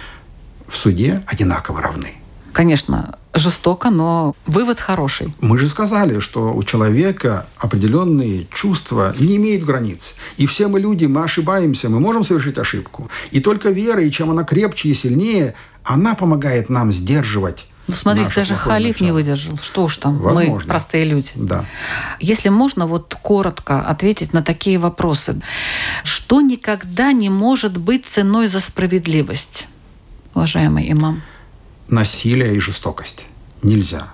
в 0.67 0.77
суде 0.77 1.23
одинаково 1.25 1.81
равны. 1.81 2.13
Конечно, 2.53 3.17
жестоко, 3.33 3.89
но 3.89 4.35
вывод 4.47 4.79
хороший. 4.79 5.33
Мы 5.41 5.59
же 5.59 5.67
сказали, 5.67 6.19
что 6.19 6.53
у 6.53 6.63
человека 6.63 7.45
определенные 7.57 8.47
чувства 8.53 9.13
не 9.19 9.35
имеют 9.37 9.63
границ. 9.63 10.15
И 10.37 10.45
все 10.47 10.67
мы 10.67 10.79
люди, 10.79 11.05
мы 11.05 11.23
ошибаемся, 11.23 11.89
мы 11.89 11.99
можем 11.99 12.23
совершить 12.23 12.57
ошибку. 12.57 13.09
И 13.31 13.39
только 13.39 13.69
вера, 13.69 14.01
и 14.03 14.11
чем 14.11 14.31
она 14.31 14.43
крепче 14.43 14.89
и 14.89 14.93
сильнее, 14.93 15.53
она 15.83 16.15
помогает 16.15 16.69
нам 16.69 16.91
сдерживать 16.91 17.65
Ну, 17.87 17.93
смотрите, 17.95 18.31
даже 18.35 18.55
халиф 18.55 18.99
не 18.99 19.07
начало. 19.07 19.15
выдержал. 19.17 19.57
Что 19.61 19.83
уж 19.83 19.97
там, 19.97 20.15
мы 20.17 20.21
Возможно. 20.33 20.67
простые 20.67 21.05
люди. 21.05 21.31
Да. 21.35 21.65
Если 22.19 22.49
можно 22.49 22.85
вот 22.87 23.15
коротко 23.21 23.81
ответить 23.81 24.33
на 24.33 24.41
такие 24.43 24.77
вопросы. 24.77 25.41
Что 26.03 26.41
никогда 26.41 27.11
не 27.11 27.29
может 27.29 27.77
быть 27.77 28.05
ценой 28.05 28.47
за 28.47 28.59
справедливость, 28.59 29.67
уважаемый 30.33 30.91
имам? 30.91 31.21
Насилие 31.89 32.55
и 32.55 32.59
жестокость. 32.59 33.23
Нельзя. 33.63 34.13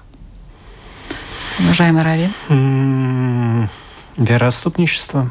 Уважаемый 1.59 2.03
Равин? 2.03 2.33
М, 2.49 3.69
Вероотступничество, 4.17 5.29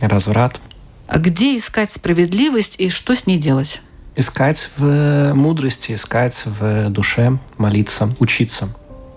разврат. 0.00 0.60
А 1.06 1.18
Где 1.18 1.56
искать 1.56 1.90
справедливость 1.92 2.74
и 2.78 2.90
что 2.90 3.14
с 3.14 3.26
ней 3.26 3.38
делать? 3.38 3.80
Искать 4.16 4.70
в 4.76 5.32
мудрости, 5.34 5.92
искать 5.94 6.42
в 6.44 6.90
душе, 6.90 7.38
молиться, 7.58 8.14
учиться. 8.18 8.68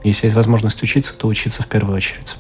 Если 0.04 0.28
есть 0.28 0.36
возможность 0.36 0.82
учиться, 0.82 1.14
то 1.14 1.28
учиться 1.28 1.64
в 1.64 1.68
первую 1.68 1.98
очередь. 1.98 2.38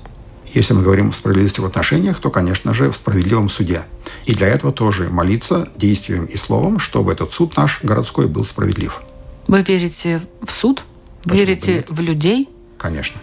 Если 0.53 0.73
мы 0.73 0.81
говорим 0.81 1.09
о 1.09 1.13
справедливости 1.13 1.59
в 1.59 1.65
отношениях, 1.65 2.19
то, 2.19 2.31
конечно 2.31 2.73
же, 2.73 2.89
в 2.89 2.95
справедливом 2.95 3.49
суде. 3.49 3.81
И 4.25 4.33
для 4.33 4.47
этого 4.47 4.71
тоже 4.71 5.09
молиться 5.09 5.67
действием 5.75 6.25
и 6.25 6.37
словом, 6.37 6.79
чтобы 6.79 7.11
этот 7.11 7.33
суд 7.33 7.55
наш 7.57 7.83
городской 7.83 8.27
был 8.27 8.45
справедлив. 8.45 9.01
Вы 9.49 9.63
верите 9.63 10.21
в 10.45 10.51
суд? 10.51 10.83
Вы 11.25 11.37
верите 11.37 11.83
в 11.89 11.99
людей? 12.01 12.47
Конечно. 12.77 13.19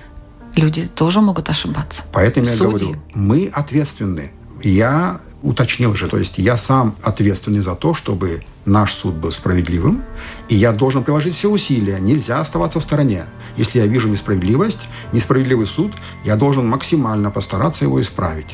Люди 0.57 0.89
тоже 0.89 1.21
могут 1.21 1.49
ошибаться. 1.49 2.03
Поэтому 2.13 2.47
я 2.47 2.53
Судьи. 2.53 2.87
говорю, 2.89 3.01
мы 3.15 3.47
ответственны. 3.47 4.33
Я 4.61 5.21
уточнил 5.43 5.95
же, 5.95 6.09
то 6.09 6.19
есть 6.19 6.39
я 6.39 6.57
сам 6.57 6.97
ответственный 7.05 7.61
за 7.61 7.77
то, 7.77 7.95
чтобы 7.95 8.43
наш 8.65 8.93
суд 8.93 9.15
был 9.15 9.31
справедливым, 9.31 10.03
и 10.49 10.57
я 10.57 10.73
должен 10.73 11.05
приложить 11.05 11.37
все 11.37 11.49
усилия. 11.49 12.01
Нельзя 12.01 12.41
оставаться 12.41 12.81
в 12.81 12.83
стороне. 12.83 13.27
Если 13.57 13.79
я 13.79 13.87
вижу 13.87 14.09
несправедливость, 14.09 14.81
несправедливый 15.13 15.69
суд, 15.69 15.93
я 16.25 16.35
должен 16.35 16.67
максимально 16.67 17.31
постараться 17.31 17.85
его 17.85 18.01
исправить. 18.01 18.53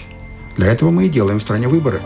Для 0.59 0.67
этого 0.67 0.91
мы 0.91 1.07
и 1.07 1.09
делаем 1.09 1.39
в 1.39 1.43
стране 1.43 1.69
выборы. 1.69 2.03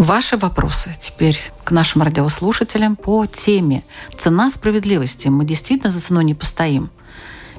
Ваши 0.00 0.38
вопросы 0.38 0.96
теперь 0.98 1.38
к 1.62 1.72
нашим 1.72 2.00
радиослушателям 2.00 2.96
по 2.96 3.26
теме 3.26 3.82
«Цена 4.16 4.48
справедливости». 4.48 5.28
Мы 5.28 5.44
действительно 5.44 5.90
за 5.90 6.00
ценой 6.00 6.24
не 6.24 6.32
постоим? 6.32 6.88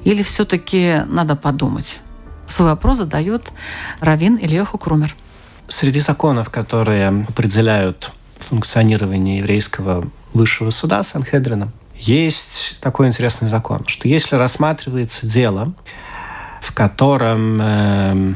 Или 0.02 0.24
все-таки 0.24 1.04
надо 1.06 1.36
подумать? 1.36 2.00
Свой 2.48 2.70
вопрос 2.70 2.98
задает 2.98 3.52
Равин 4.00 4.38
Ильеху 4.38 4.76
Крумер. 4.76 5.14
Среди 5.68 6.00
законов, 6.00 6.50
которые 6.50 7.10
определяют 7.28 8.10
функционирование 8.40 9.38
еврейского 9.38 10.04
высшего 10.34 10.70
суда 10.70 11.04
Санхедрина, 11.04 11.70
есть 11.94 12.78
такой 12.80 13.06
интересный 13.06 13.46
закон, 13.46 13.86
что 13.86 14.08
если 14.08 14.34
рассматривается 14.34 15.28
дело, 15.28 15.74
в 16.60 16.74
котором 16.74 17.60
э, 17.62 18.34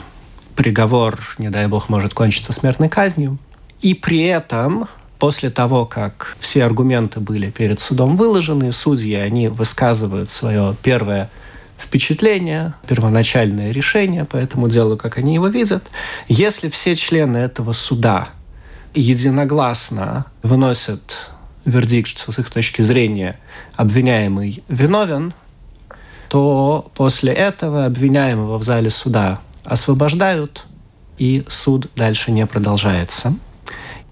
приговор, 0.55 1.19
не 1.39 1.51
дай 1.51 1.67
бог, 1.67 1.89
может 1.89 2.15
кончиться 2.15 2.53
смертной 2.53 2.89
казнью, 2.89 3.39
и 3.81 3.95
при 3.95 4.25
этом 4.25 4.89
после 5.19 5.51
того, 5.51 5.87
как 5.87 6.37
все 6.39 6.65
аргументы 6.65 7.21
были 7.21 7.51
перед 7.51 7.81
судом 7.81 8.17
выложены, 8.17 8.73
судьи, 8.73 9.15
они 9.15 9.49
высказывают 9.49 10.31
свое 10.31 10.75
первое 10.83 11.31
впечатление, 11.79 12.75
первоначальное 12.89 13.71
решение 13.71 14.25
по 14.25 14.37
этому 14.37 14.69
делу, 14.69 14.97
как 14.97 15.19
они 15.19 15.35
его 15.35 15.49
видят. 15.49 15.85
Если 16.29 16.69
все 16.71 16.97
члены 16.97 17.39
этого 17.39 17.73
суда 17.73 18.29
единогласно 18.95 20.27
выносят 20.43 21.31
вердикт, 21.65 22.09
что 22.09 22.33
с 22.33 22.39
их 22.39 22.51
точки 22.51 22.83
зрения 22.83 23.39
обвиняемый 23.75 24.63
виновен, 24.69 25.35
то 26.29 26.91
после 26.95 27.33
этого 27.33 27.85
обвиняемого 27.85 28.59
в 28.59 28.63
зале 28.63 28.91
суда 28.91 29.41
освобождают, 29.65 30.65
и 31.19 31.45
суд 31.49 31.91
дальше 31.97 32.31
не 32.31 32.47
продолжается. 32.47 33.35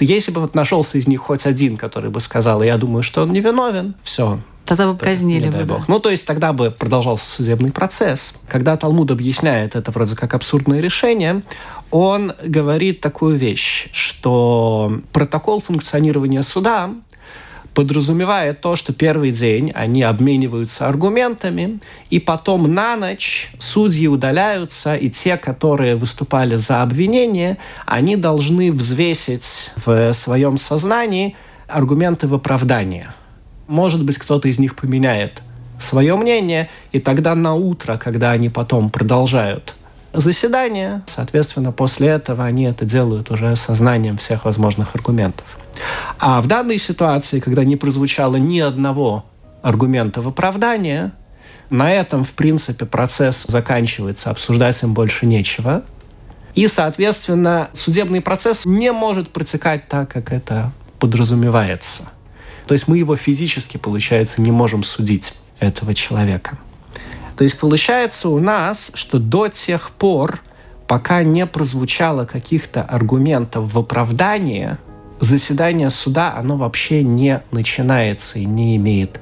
Если 0.04 0.30
бы 0.32 0.40
вот 0.40 0.54
нашелся 0.54 0.98
из 0.98 1.06
них 1.08 1.20
хоть 1.20 1.46
один, 1.46 1.76
который 1.76 2.10
бы 2.10 2.20
сказал, 2.20 2.62
я 2.62 2.76
думаю, 2.76 3.02
что 3.02 3.22
он 3.22 3.32
невиновен, 3.32 3.94
все, 4.02 4.38
Тогда 4.64 4.92
бы 4.92 4.98
казнили 4.98 5.44
не 5.44 5.50
бы. 5.50 5.52
дай 5.52 5.64
да. 5.64 5.74
бог. 5.74 5.88
Ну, 5.88 6.00
то 6.00 6.10
есть 6.10 6.24
тогда 6.24 6.52
бы 6.52 6.70
продолжался 6.70 7.28
судебный 7.28 7.70
процесс. 7.70 8.40
Когда 8.48 8.76
Талмуд 8.76 9.10
объясняет 9.10 9.76
это 9.76 9.90
вроде 9.90 10.16
как 10.16 10.32
абсурдное 10.32 10.80
решение, 10.80 11.42
он 11.90 12.32
говорит 12.42 13.00
такую 13.00 13.36
вещь, 13.36 13.88
что 13.92 15.00
протокол 15.12 15.60
функционирования 15.60 16.42
суда 16.42 16.90
подразумевает 17.74 18.60
то, 18.60 18.76
что 18.76 18.92
первый 18.92 19.32
день 19.32 19.72
они 19.74 20.02
обмениваются 20.02 20.88
аргументами, 20.88 21.80
и 22.08 22.20
потом 22.20 22.72
на 22.72 22.96
ночь 22.96 23.50
судьи 23.58 24.06
удаляются, 24.06 24.94
и 24.94 25.10
те, 25.10 25.36
которые 25.36 25.96
выступали 25.96 26.56
за 26.56 26.82
обвинение, 26.82 27.58
они 27.84 28.16
должны 28.16 28.72
взвесить 28.72 29.70
в 29.84 30.12
своем 30.12 30.56
сознании 30.56 31.36
аргументы 31.68 32.28
в 32.28 32.34
оправдание. 32.34 33.14
Может 33.66 34.04
быть, 34.04 34.18
кто-то 34.18 34.48
из 34.48 34.58
них 34.58 34.76
поменяет 34.76 35.42
свое 35.78 36.16
мнение, 36.16 36.70
и 36.92 37.00
тогда 37.00 37.34
на 37.34 37.54
утро, 37.54 37.96
когда 37.96 38.30
они 38.30 38.48
потом 38.48 38.90
продолжают 38.90 39.74
заседание, 40.14 41.02
соответственно, 41.06 41.72
после 41.72 42.08
этого 42.08 42.44
они 42.44 42.64
это 42.64 42.84
делают 42.84 43.30
уже 43.30 43.54
сознанием 43.56 44.16
всех 44.16 44.44
возможных 44.44 44.94
аргументов. 44.94 45.44
А 46.18 46.40
в 46.40 46.46
данной 46.46 46.78
ситуации, 46.78 47.40
когда 47.40 47.64
не 47.64 47.76
прозвучало 47.76 48.36
ни 48.36 48.60
одного 48.60 49.24
аргумента 49.62 50.20
в 50.20 50.28
оправдание, 50.28 51.12
на 51.70 51.92
этом, 51.92 52.24
в 52.24 52.32
принципе, 52.32 52.86
процесс 52.86 53.44
заканчивается, 53.48 54.30
обсуждать 54.30 54.82
им 54.82 54.94
больше 54.94 55.26
нечего. 55.26 55.82
И, 56.54 56.68
соответственно, 56.68 57.70
судебный 57.72 58.20
процесс 58.20 58.64
не 58.64 58.92
может 58.92 59.30
протекать 59.30 59.88
так, 59.88 60.10
как 60.10 60.32
это 60.32 60.70
подразумевается. 61.00 62.10
То 62.66 62.74
есть 62.74 62.86
мы 62.86 62.98
его 62.98 63.16
физически, 63.16 63.76
получается, 63.76 64.40
не 64.40 64.52
можем 64.52 64.84
судить, 64.84 65.34
этого 65.58 65.94
человека. 65.94 66.58
То 67.36 67.44
есть 67.44 67.58
получается 67.58 68.28
у 68.28 68.38
нас, 68.38 68.92
что 68.94 69.18
до 69.18 69.48
тех 69.48 69.90
пор, 69.90 70.40
пока 70.86 71.22
не 71.22 71.46
прозвучало 71.46 72.24
каких-то 72.24 72.82
аргументов 72.82 73.72
в 73.72 73.78
оправдание, 73.78 74.78
заседание 75.20 75.90
суда, 75.90 76.34
оно 76.36 76.56
вообще 76.56 77.02
не 77.02 77.42
начинается 77.50 78.38
и 78.38 78.44
не 78.44 78.76
имеет 78.76 79.20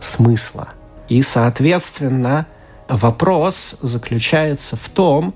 смысла. 0.00 0.68
И, 1.08 1.22
соответственно, 1.22 2.46
Вопрос 2.88 3.76
заключается 3.82 4.76
в 4.76 4.88
том, 4.88 5.34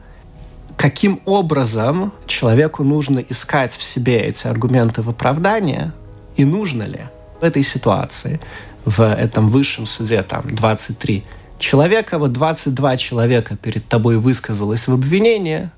каким 0.78 1.20
образом 1.26 2.12
человеку 2.26 2.82
нужно 2.82 3.18
искать 3.18 3.74
в 3.76 3.82
себе 3.82 4.20
эти 4.20 4.46
аргументы 4.46 5.02
в 5.02 5.10
оправдание, 5.10 5.92
и 6.34 6.46
нужно 6.46 6.84
ли 6.84 7.00
в 7.40 7.44
этой 7.44 7.62
ситуации, 7.62 8.40
в 8.86 9.04
этом 9.04 9.50
высшем 9.50 9.84
суде, 9.84 10.22
там, 10.22 10.54
23 10.54 11.24
человека, 11.62 12.18
вот 12.18 12.32
22 12.32 12.96
человека 12.98 13.56
перед 13.56 13.88
тобой 13.88 14.18
высказалось 14.18 14.88
в 14.88 14.92
обвинение, 14.92 15.70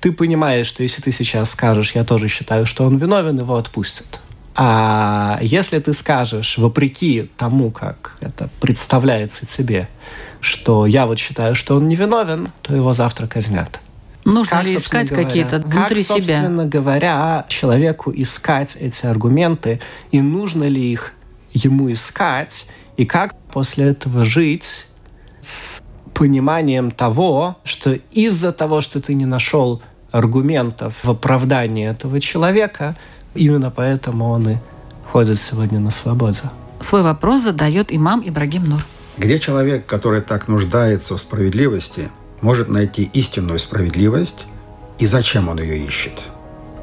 ты 0.00 0.12
понимаешь, 0.12 0.66
что 0.66 0.82
если 0.82 1.02
ты 1.02 1.12
сейчас 1.12 1.50
скажешь, 1.50 1.92
я 1.92 2.04
тоже 2.04 2.28
считаю, 2.28 2.66
что 2.66 2.84
он 2.84 2.96
виновен, 2.96 3.38
его 3.38 3.56
отпустят. 3.56 4.20
А 4.54 5.38
если 5.40 5.78
ты 5.78 5.92
скажешь, 5.92 6.58
вопреки 6.58 7.30
тому, 7.36 7.70
как 7.70 8.16
это 8.20 8.48
представляется 8.60 9.46
тебе, 9.46 9.86
что 10.40 10.86
я 10.86 11.06
вот 11.06 11.18
считаю, 11.18 11.54
что 11.54 11.76
он 11.76 11.86
невиновен, 11.86 12.50
то 12.62 12.74
его 12.74 12.92
завтра 12.92 13.26
казнят. 13.26 13.80
Нужно 14.24 14.58
как, 14.58 14.66
ли 14.66 14.76
искать 14.76 15.08
какие-то 15.08 15.60
внутри 15.60 16.04
как, 16.04 16.16
себя? 16.16 16.36
собственно 16.36 16.66
говоря, 16.66 17.46
человеку 17.48 18.12
искать 18.14 18.76
эти 18.76 19.06
аргументы, 19.06 19.80
и 20.10 20.20
нужно 20.20 20.64
ли 20.64 20.92
их 20.92 21.12
ему 21.52 21.92
искать, 21.92 22.68
и 22.96 23.04
как 23.04 23.38
после 23.52 23.86
этого 23.86 24.24
жить 24.24 24.86
с 25.42 25.82
пониманием 26.14 26.90
того, 26.90 27.56
что 27.64 27.92
из-за 28.10 28.52
того, 28.52 28.80
что 28.80 29.00
ты 29.00 29.14
не 29.14 29.26
нашел 29.26 29.82
аргументов 30.10 30.94
в 31.02 31.10
оправдании 31.10 31.88
этого 31.88 32.20
человека, 32.20 32.96
именно 33.34 33.70
поэтому 33.70 34.30
он 34.30 34.48
и 34.48 34.56
ходит 35.12 35.38
сегодня 35.38 35.80
на 35.80 35.90
свободе. 35.90 36.42
Свой 36.80 37.02
вопрос 37.02 37.42
задает 37.42 37.92
имам 37.92 38.22
Ибрагим 38.24 38.64
Нур. 38.64 38.84
Где 39.16 39.38
человек, 39.40 39.86
который 39.86 40.20
так 40.20 40.48
нуждается 40.48 41.16
в 41.16 41.20
справедливости, 41.20 42.10
может 42.40 42.68
найти 42.68 43.10
истинную 43.12 43.58
справедливость 43.58 44.46
и 44.98 45.06
зачем 45.06 45.48
он 45.48 45.60
ее 45.60 45.78
ищет? 45.78 46.12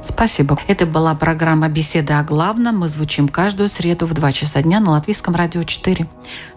Спасибо. 0.07 0.57
Это 0.67 0.85
была 0.85 1.13
программа 1.15 1.67
«Беседа 1.67 2.19
о 2.19 2.23
главном». 2.23 2.79
Мы 2.79 2.87
звучим 2.87 3.27
каждую 3.27 3.69
среду 3.69 4.05
в 4.05 4.13
2 4.13 4.31
часа 4.31 4.61
дня 4.61 4.79
на 4.79 4.91
Латвийском 4.91 5.35
радио 5.35 5.63
4. 5.63 6.07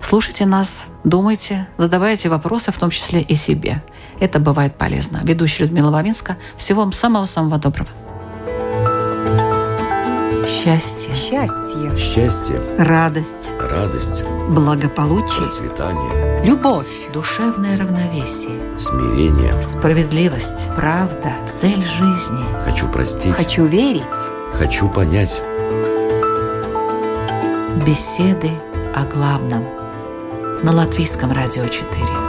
Слушайте 0.01 0.47
нас, 0.47 0.87
думайте, 1.05 1.67
задавайте 1.77 2.29
вопросы, 2.29 2.73
в 2.73 2.79
том 2.79 2.91
числе 2.91 3.21
и 3.21 3.35
себе. 3.35 3.83
Это 4.21 4.39
бывает 4.39 4.77
полезно. 4.77 5.21
Ведущая 5.23 5.65
Людмила 5.65 5.91
Вавинска. 5.91 6.37
Всего 6.57 6.83
вам 6.83 6.93
самого-самого 6.93 7.59
доброго. 7.59 7.89
Счастье. 10.47 11.15
Счастье. 11.15 11.97
Счастье. 11.97 12.61
Радость. 12.79 13.53
Радость. 13.61 14.25
Благополучие. 14.49 15.43
Процветание. 15.43 16.28
Любовь. 16.45 17.11
Душевное 17.13 17.77
равновесие. 17.77 18.79
Смирение. 18.79 19.61
Справедливость. 19.63 20.69
Правда. 20.77 21.33
Цель 21.49 21.85
жизни. 21.85 22.45
Хочу 22.65 22.89
простить. 22.89 23.35
Хочу 23.35 23.67
верить. 23.67 24.05
Хочу 24.55 24.89
понять. 24.89 25.43
Беседы 27.85 28.51
о 28.95 29.05
главном. 29.05 29.65
На 30.63 30.73
Латвийском 30.73 31.33
радио 31.33 31.67
4. 31.67 32.28